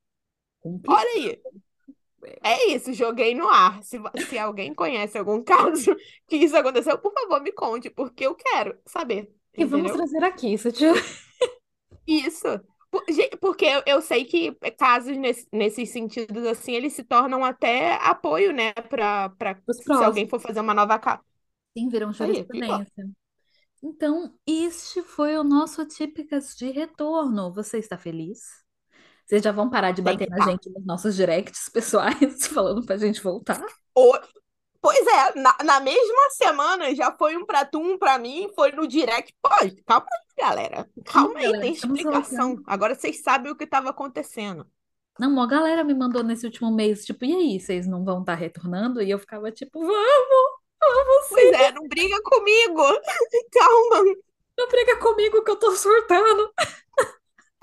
[0.60, 0.98] Complicado.
[0.98, 1.42] Olha aí.
[2.42, 3.82] É isso, joguei no ar.
[3.82, 3.98] Se,
[4.28, 5.94] se alguém conhece algum caso
[6.26, 9.32] que isso aconteceu, por favor, me conte, porque eu quero saber.
[9.56, 11.02] E vamos trazer aqui, se tiver.
[12.06, 12.48] Isso.
[13.40, 18.72] Porque eu, sei que casos nesse, nesses sentidos assim, eles se tornam até apoio, né,
[18.72, 19.32] para
[19.66, 21.20] Os se alguém for fazer uma nova casa.
[21.76, 23.10] Sim, viram jurisprudência.
[23.82, 27.52] Então, este foi o nosso Típicas de Retorno.
[27.52, 28.63] Você está feliz?
[29.26, 33.22] Vocês já vão parar de bater na gente nos nossos directs pessoais, falando pra gente
[33.22, 33.60] voltar?
[33.94, 34.18] O-
[34.80, 38.70] Pois é, na, na mesma semana já foi um pra tu, um pra mim, foi
[38.70, 39.34] no direct.
[39.40, 39.48] Pô,
[39.86, 40.90] calma aí, galera.
[40.94, 42.48] Sim, Calma aí, galera, tem explicação.
[42.48, 42.62] voltando.
[42.66, 44.66] Agora vocês sabem o que estava acontecendo.
[45.18, 48.34] Não, uma galera me mandou nesse último mês, tipo, e aí, vocês não vão estar
[48.34, 49.00] retornando?
[49.00, 49.96] E eu ficava tipo, vamos,
[50.78, 52.82] vamos Pois sim, é, não briga comigo.
[53.52, 54.04] Calma.
[54.58, 56.52] não briga comigo que eu tô surtando.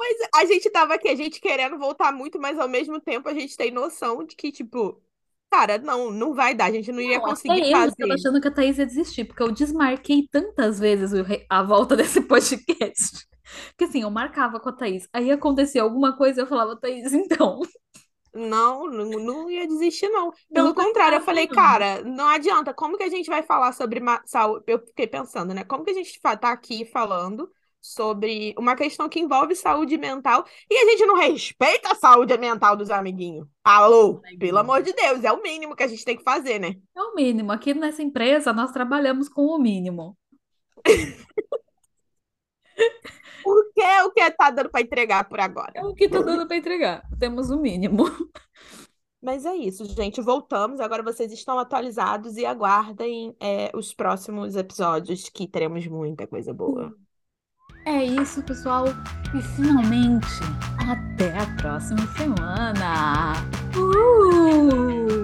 [0.01, 3.29] Pois é, a gente tava aqui, a gente querendo voltar muito, mas ao mesmo tempo
[3.29, 5.01] a gente tem noção de que, tipo,
[5.49, 7.95] cara, não, não vai dar, a gente não iria Não, até conseguir eu fazer.
[8.13, 11.11] achando que a Thaís ia desistir, porque eu desmarquei tantas vezes
[11.49, 13.25] a volta desse podcast.
[13.69, 17.13] Porque assim, eu marcava com a Thaís, aí acontecia alguma coisa e eu falava, Thaís,
[17.13, 17.59] então,
[18.33, 20.31] Não, não, não ia desistir, não.
[20.49, 21.47] não Pelo vai contrário, eu falei, não.
[21.47, 22.73] cara, não adianta.
[22.73, 24.63] Como que a gente vai falar sobre saúde?
[24.67, 25.65] Eu fiquei pensando, né?
[25.65, 27.51] Como que a gente tá aqui falando
[27.81, 32.77] sobre uma questão que envolve saúde mental e a gente não respeita a saúde mental
[32.77, 33.47] dos amiguinhos.
[33.63, 36.75] Alô, pelo amor de Deus, é o mínimo que a gente tem que fazer, né?
[36.95, 37.51] É o mínimo.
[37.51, 40.15] Aqui nessa empresa nós trabalhamos com o mínimo.
[43.43, 45.71] Porque é o que tá dando para entregar por agora.
[45.75, 47.01] É o que tá dando para entregar.
[47.19, 48.05] Temos o mínimo.
[49.21, 50.21] Mas é isso, gente.
[50.21, 50.79] Voltamos.
[50.79, 56.95] Agora vocês estão atualizados e aguardem é, os próximos episódios, que teremos muita coisa boa.
[57.85, 58.85] É isso, pessoal.
[59.33, 60.27] E finalmente,
[60.89, 63.33] até a próxima semana.
[63.75, 65.20] Uh!